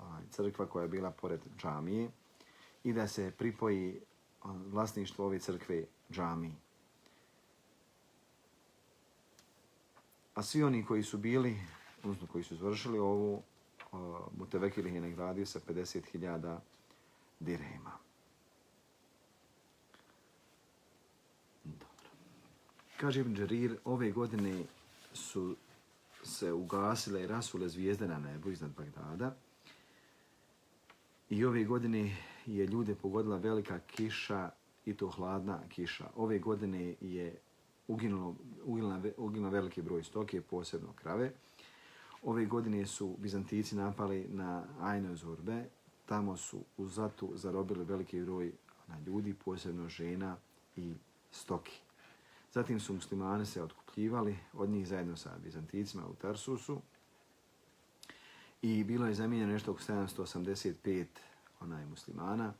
onaj, 0.00 0.22
crkva 0.30 0.66
koja 0.66 0.82
je 0.82 0.88
bila 0.88 1.10
pored 1.10 1.40
džamije 1.58 2.10
i 2.84 2.92
da 2.92 3.08
se 3.08 3.30
pripoji 3.30 4.00
vlasništvo 4.44 5.26
ove 5.26 5.38
crkve 5.38 5.84
džami. 6.10 6.54
A 10.34 10.42
svi 10.42 10.62
oni 10.62 10.84
koji 10.84 11.02
su 11.02 11.18
bili, 11.18 11.60
odnosno 12.02 12.26
koji 12.26 12.44
su 12.44 12.54
izvršili 12.54 12.98
ovu, 12.98 13.42
Mutevekil 14.36 14.86
je 14.86 15.00
nagradio 15.00 15.46
sa 15.46 15.60
50.000 15.60 16.58
dirhema. 17.40 17.98
Dobro. 21.64 21.86
Kaže 22.96 23.20
Ibn 23.20 23.34
Đarir, 23.34 23.76
ove 23.84 24.10
godine 24.10 24.64
su 25.12 25.56
se 26.22 26.52
ugasile 26.52 27.22
i 27.22 27.26
rasule 27.26 27.68
zvijezde 27.68 28.08
na 28.08 28.18
nebu 28.18 28.50
iznad 28.50 28.70
Bagdada. 28.70 29.36
I 31.30 31.44
ove 31.44 31.64
godine 31.64 32.16
je 32.46 32.66
ljude 32.66 32.94
pogodila 32.94 33.36
velika 33.36 33.78
kiša 33.78 34.50
i 34.84 34.94
to 34.94 35.08
hladna 35.08 35.60
kiša. 35.68 36.10
Ove 36.16 36.38
godine 36.38 36.94
je 37.00 37.36
uginulo, 37.88 38.34
uginula, 38.64 39.00
uginula 39.16 39.50
veliki 39.50 39.82
broj 39.82 40.04
stoke, 40.04 40.40
posebno 40.40 40.92
krave. 40.92 41.32
Ove 42.22 42.46
godine 42.46 42.86
su 42.86 43.16
Bizantici 43.18 43.76
napali 43.76 44.26
na 44.28 44.64
Ajno 44.80 45.16
Zorbe. 45.16 45.64
Tamo 46.06 46.36
su 46.36 46.64
u 46.76 46.88
Zatu 46.88 47.30
zarobili 47.34 47.84
veliki 47.84 48.20
broj 48.20 48.52
na 48.88 48.98
ljudi, 49.06 49.34
posebno 49.44 49.88
žena 49.88 50.36
i 50.76 50.94
stoki. 51.30 51.80
Zatim 52.52 52.80
su 52.80 52.94
muslimani 52.94 53.46
se 53.46 53.62
otkupljivali 53.62 54.36
od 54.52 54.68
njih 54.68 54.88
zajedno 54.88 55.16
sa 55.16 55.38
Bizanticima 55.44 56.06
u 56.06 56.14
Tarsusu. 56.14 56.80
I 58.62 58.84
bilo 58.84 59.06
je 59.06 59.14
zamijenjeno 59.14 59.52
nešto 59.52 59.70
oko 59.70 59.80
785 59.80 61.06
onaj 61.60 61.86
muslimana, 61.86 62.52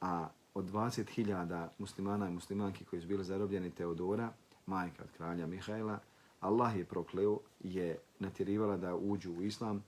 a 0.00 0.28
od 0.54 0.64
20.000 0.64 1.68
muslimana 1.78 2.28
i 2.28 2.32
muslimanki 2.32 2.84
koji 2.84 3.02
su 3.02 3.08
bili 3.08 3.24
zarobljeni 3.24 3.70
Teodora, 3.70 4.32
majka 4.66 5.02
od 5.02 5.10
kralja 5.12 5.46
Mihajla, 5.46 5.98
Allah 6.40 6.76
je 6.76 6.84
prokleo, 6.84 7.38
je 7.60 7.98
natjerivala 8.18 8.76
da 8.76 8.96
uđu 8.96 9.32
u 9.32 9.42
islam. 9.42 9.84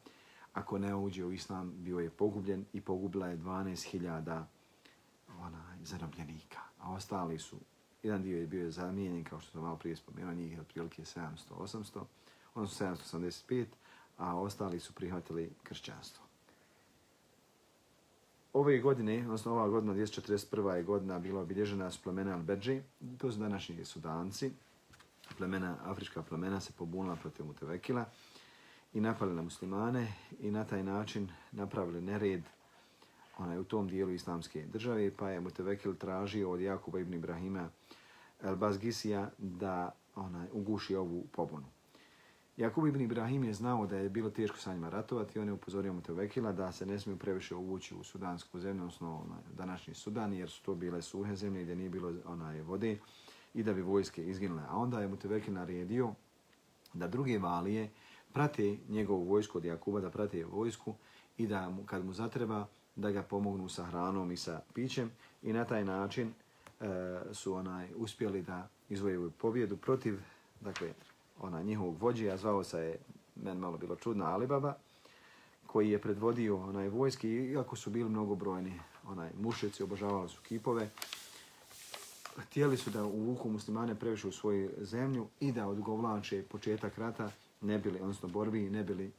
Ako 0.52 0.78
ne 0.78 0.94
uđe 0.94 1.24
u 1.24 1.32
islam, 1.32 1.72
bio 1.76 1.98
je 1.98 2.10
pogubljen 2.10 2.64
i 2.72 2.80
pogubila 2.80 3.26
je 3.26 3.38
12.000 3.38 4.44
onaj, 5.40 5.78
zarobljenika. 5.84 6.60
A 6.78 6.92
ostali 6.92 7.38
su, 7.38 7.56
jedan 8.02 8.22
dio 8.22 8.38
je 8.38 8.46
bio 8.46 8.70
zamijenjen, 8.70 9.24
kao 9.24 9.40
što 9.40 9.50
sam 9.50 9.62
malo 9.62 9.76
prije 9.76 9.96
spomenuo, 9.96 10.34
njih 10.34 10.52
je 10.52 10.60
otprilike 10.60 11.02
700-800, 11.02 12.04
odnosno 12.54 12.86
785, 12.86 13.66
a 14.16 14.40
ostali 14.40 14.80
su 14.80 14.92
prihvatili 14.92 15.52
kršćanstvo. 15.62 16.29
Ove 18.52 18.78
godine, 18.78 19.18
odnosno 19.18 19.52
ova 19.52 19.68
godina, 19.68 19.94
241. 19.94 20.70
je 20.70 20.82
godina, 20.82 21.18
bila 21.18 21.40
obilježena 21.40 21.90
s 21.90 21.98
plemena 21.98 22.34
Albedži, 22.34 22.80
to 23.18 23.32
su 23.32 23.38
današnji 23.38 23.84
sudanci, 23.84 24.50
plemena, 25.38 25.76
afrička 25.84 26.22
plemena 26.22 26.60
se 26.60 26.72
pobunila 26.72 27.16
protiv 27.16 27.46
Mutevekila 27.46 28.04
i 28.92 29.00
napali 29.00 29.34
na 29.34 29.42
muslimane 29.42 30.12
i 30.40 30.50
na 30.50 30.64
taj 30.64 30.82
način 30.82 31.28
napravili 31.52 32.00
nered 32.00 32.42
onaj, 33.38 33.58
u 33.58 33.64
tom 33.64 33.88
dijelu 33.88 34.10
islamske 34.10 34.66
države, 34.66 35.10
pa 35.16 35.30
je 35.30 35.40
Mutevekil 35.40 35.94
tražio 35.94 36.50
od 36.50 36.60
Jakuba 36.60 36.98
ibn 36.98 37.14
Ibrahima 37.14 37.68
El 38.42 38.56
Bazgisija 38.56 39.30
da 39.38 39.94
onaj, 40.14 40.46
uguši 40.52 40.96
ovu 40.96 41.24
pobunu. 41.32 41.66
Jakub 42.60 42.86
ibn 42.86 43.00
Ibrahim 43.00 43.44
je 43.44 43.54
znao 43.54 43.86
da 43.86 43.96
je 43.96 44.08
bilo 44.08 44.30
teško 44.30 44.58
sa 44.58 44.74
njima 44.74 44.88
ratovati 44.88 45.38
i 45.38 45.42
on 45.42 45.48
je 45.48 45.52
upozorio 45.52 45.92
Mutevekila 45.92 46.52
da 46.52 46.72
se 46.72 46.86
ne 46.86 46.98
smiju 46.98 47.16
previše 47.18 47.54
uvući 47.54 47.94
u 47.94 48.04
sudansku 48.04 48.60
zemlju, 48.60 48.82
odnosno 48.82 49.22
onaj, 49.24 49.38
današnji 49.56 49.94
Sudan, 49.94 50.32
jer 50.32 50.50
su 50.50 50.62
to 50.62 50.74
bile 50.74 51.02
suhe 51.02 51.36
zemlje 51.36 51.62
gdje 51.62 51.76
nije 51.76 51.90
bilo 51.90 52.12
onaj, 52.24 52.60
vode 52.62 52.98
i 53.54 53.62
da 53.62 53.74
bi 53.74 53.82
vojske 53.82 54.26
izginule. 54.26 54.62
A 54.68 54.76
onda 54.76 55.00
je 55.00 55.08
Mutevekil 55.08 55.54
naredio 55.54 56.14
da 56.94 57.08
druge 57.08 57.38
valije 57.38 57.90
prate 58.32 58.76
njegovu 58.88 59.24
vojsku 59.24 59.58
od 59.58 59.64
Jakuba, 59.64 60.00
da 60.00 60.10
prate 60.10 60.44
vojsku 60.44 60.94
i 61.38 61.46
da 61.46 61.70
mu, 61.70 61.84
kad 61.86 62.04
mu 62.04 62.12
zatreba 62.12 62.66
da 62.96 63.10
ga 63.10 63.22
pomognu 63.22 63.68
sa 63.68 63.84
hranom 63.84 64.32
i 64.32 64.36
sa 64.36 64.60
pićem 64.74 65.10
i 65.42 65.52
na 65.52 65.64
taj 65.64 65.84
način 65.84 66.28
e, 66.80 66.84
su 67.32 67.54
onaj 67.54 67.88
uspjeli 67.96 68.42
da 68.42 68.68
izvojevu 68.88 69.30
pobjedu 69.30 69.76
protiv 69.76 70.18
dakle, 70.60 70.92
ona 71.40 71.62
njihovog 71.62 72.02
vođe, 72.02 72.30
a 72.30 72.36
zvao 72.36 72.64
se 72.64 72.78
je, 72.78 72.98
men 73.36 73.58
malo 73.58 73.78
bilo 73.78 73.96
čudna, 73.96 74.32
Alibaba, 74.34 74.74
koji 75.66 75.90
je 75.90 75.98
predvodio 75.98 76.56
onaj 76.56 76.88
vojski, 76.88 77.28
iako 77.28 77.76
su 77.76 77.90
bili 77.90 78.10
mnogobrojni 78.10 78.80
onaj 79.08 79.30
mušici, 79.40 79.82
obožavali 79.82 80.28
su 80.28 80.40
kipove, 80.42 80.90
htjeli 82.36 82.76
su 82.76 82.90
da 82.90 83.04
uvuku 83.04 83.48
muslimane 83.48 83.94
previše 83.94 84.28
u 84.28 84.32
svoju 84.32 84.70
zemlju 84.80 85.26
i 85.40 85.52
da 85.52 85.68
odgovlače 85.68 86.42
početak 86.42 86.98
rata, 86.98 87.30
ne 87.60 87.78
bili, 87.78 88.00
odnosno 88.00 88.28
borbi, 88.28 88.70
ne 88.70 88.84
bili 88.84 89.12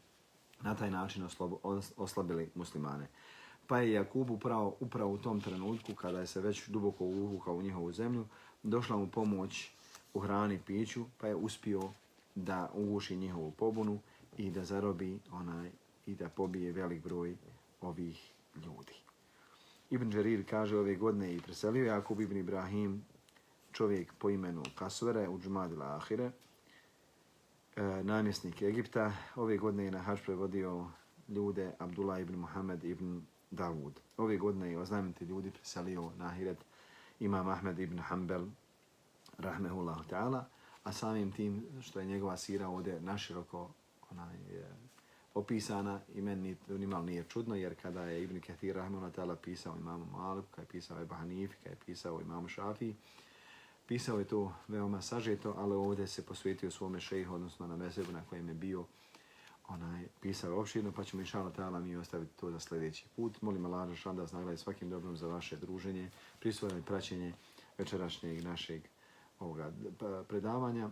na 0.61 0.76
taj 0.76 0.91
način 0.91 1.24
oslobo, 1.24 1.59
oslabili 1.97 2.49
muslimane. 2.55 3.07
Pa 3.67 3.80
je 3.80 3.91
Jakub 3.91 4.30
upravo, 4.30 4.76
upravo 4.80 5.11
u 5.11 5.17
tom 5.17 5.41
trenutku, 5.41 5.95
kada 5.95 6.19
je 6.19 6.28
se 6.28 6.41
već 6.41 6.67
duboko 6.67 7.03
uvukao 7.03 7.55
u 7.55 7.61
njihovu 7.61 7.91
zemlju, 7.91 8.26
došla 8.63 8.97
mu 8.97 9.07
pomoć 9.07 9.72
u 10.13 10.19
hrani 10.19 10.59
piću, 10.65 11.05
pa 11.17 11.28
je 11.28 11.36
uspio 11.36 11.82
da 12.36 12.69
uguši 12.73 13.17
njihovu 13.17 13.51
pobunu 13.51 13.99
i 14.38 14.51
da 14.51 14.65
zarobi 14.65 15.19
onaj 15.32 15.71
i 16.05 16.15
da 16.15 16.29
pobije 16.29 16.71
velik 16.71 17.03
broj 17.03 17.36
ovih 17.82 18.32
ljudi. 18.55 18.93
Ibn 19.89 20.09
Đarir 20.09 20.45
kaže 20.49 20.77
ove 20.77 20.95
godine 20.95 21.36
i 21.36 21.41
preselio 21.41 21.86
Jakub 21.86 22.21
ibn 22.21 22.38
Ibrahim, 22.38 23.05
čovjek 23.71 24.13
po 24.13 24.29
imenu 24.29 24.63
Kasvere 24.75 25.29
u 25.29 25.39
Džumadila 25.39 25.95
Ahire, 25.95 26.32
e, 27.75 27.84
namjesnik 28.03 28.61
Egipta. 28.61 29.11
Ove 29.36 29.57
godine 29.57 29.84
je 29.84 29.91
na 29.91 29.99
hač 29.99 30.19
prevodio 30.25 30.88
ljude 31.27 31.71
Abdullah 31.79 32.21
ibn 32.21 32.36
Muhammed 32.36 32.84
ibn 32.84 33.21
Davud. 33.51 33.99
Ove 34.17 34.38
godine 34.38 34.71
je 34.71 34.79
oznamiti 34.79 35.25
ljudi 35.25 35.51
preselio 35.51 36.11
na 36.17 36.25
Ahiret 36.25 36.57
Imam 37.19 37.49
Ahmed 37.49 37.79
ibn 37.79 37.99
Hanbel, 37.99 38.45
rahmehullahu 39.38 40.03
ta'ala, 40.09 40.45
a 40.84 40.93
samim 40.93 41.32
tim 41.32 41.65
što 41.82 41.99
je 41.99 42.05
njegova 42.05 42.38
sira 42.38 42.67
ovdje 42.67 43.01
naširoko 43.01 43.69
onaj, 44.11 44.36
je, 44.36 44.75
opisana 45.34 45.99
i 46.13 46.21
meni 46.21 46.57
nimalo 46.67 47.03
nije 47.03 47.23
čudno, 47.23 47.55
jer 47.55 47.82
kada 47.82 48.03
je 48.03 48.23
Ibn 48.23 48.39
Kathir 48.39 48.75
Rahmanatala 48.75 49.36
pisao 49.36 49.77
imamu 49.77 50.05
Malik, 50.05 50.45
kada 50.51 50.61
je 50.61 50.67
pisao 50.67 51.01
Ebu 51.01 51.13
Hanifi, 51.13 51.55
kada 51.55 51.69
je 51.69 51.79
pisao 51.86 52.21
imamu 52.21 52.47
Šafi, 52.47 52.95
pisao 53.88 54.19
je 54.19 54.25
to 54.25 54.53
veoma 54.67 55.01
sažeto, 55.01 55.55
ali 55.57 55.75
ovdje 55.75 56.07
se 56.07 56.25
posvetio 56.25 56.71
svome 56.71 56.99
šejhu, 56.99 57.36
odnosno 57.36 57.67
na 57.67 57.77
mesebu 57.77 58.11
na 58.11 58.23
kojem 58.29 58.47
je 58.47 58.53
bio 58.53 58.86
onaj, 59.67 60.07
pisao 60.21 60.59
opširno, 60.59 60.91
pa 60.91 61.03
ćemo 61.03 61.21
inšala 61.21 61.51
ta'ala 61.51 61.79
mi 61.79 61.95
ostaviti 61.95 62.38
to 62.39 62.51
za 62.51 62.59
sljedeći 62.59 63.05
put. 63.15 63.41
Molim 63.41 63.65
Allah 63.65 63.89
da 64.05 64.11
vas 64.11 64.32
nagradi 64.32 64.57
svakim 64.57 64.89
dobrom 64.89 65.17
za 65.17 65.27
vaše 65.27 65.57
druženje, 65.57 66.09
prisvojeno 66.39 66.82
praćenje 66.82 67.34
večerašnjeg 67.77 68.43
našeg 68.43 68.82
ovoga 69.40 69.72
predavanja. 70.28 70.90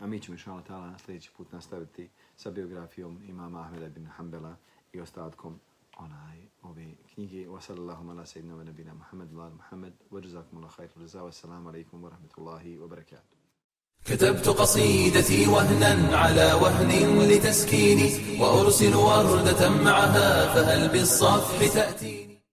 A 0.00 0.06
mi 0.06 0.20
ćemo 0.20 0.34
inšala 0.34 0.62
ta'ala 0.62 0.90
na 0.90 0.98
sljedeći 0.98 1.30
put 1.36 1.52
nastaviti 1.52 2.08
sa 2.36 2.50
biografijom 2.50 3.22
imama 3.28 3.60
Ahmeda 3.60 3.88
bin 3.88 4.06
Hanbala 4.06 4.56
i 4.92 5.00
ostatkom 5.00 5.60
onaj 5.98 6.38
ove 6.62 6.94
knjige. 7.14 7.48
Wa 7.48 7.60
sallallahu 7.60 8.10
ala 8.10 8.26
sayyidina 8.26 8.56
wa 8.56 8.64
nabina 8.64 8.94
Muhammad 8.94 9.32
wa 9.32 9.50
Muhammad 9.50 9.92
wa 10.10 10.20
jazakumullahu 10.20 10.74
khairan. 10.76 11.22
Wa 11.22 11.28
assalamu 11.28 11.68
alaikum 11.68 12.02
wa 12.02 12.10
rahmatullahi 12.10 12.78
wa 12.78 12.86
barakatuh. 12.88 13.44
كتبت 14.04 14.48
قصيدتي 14.48 15.46
وهنا 15.46 16.16
على 16.16 16.52
وهن 16.52 17.18
لتسكيني 17.30 18.40
وأرسل 18.40 18.94
وردة 18.94 19.70
معها 19.70 20.54
فهل 20.54 20.88
بالصفح 20.88 21.74
تأتيني 21.74 22.37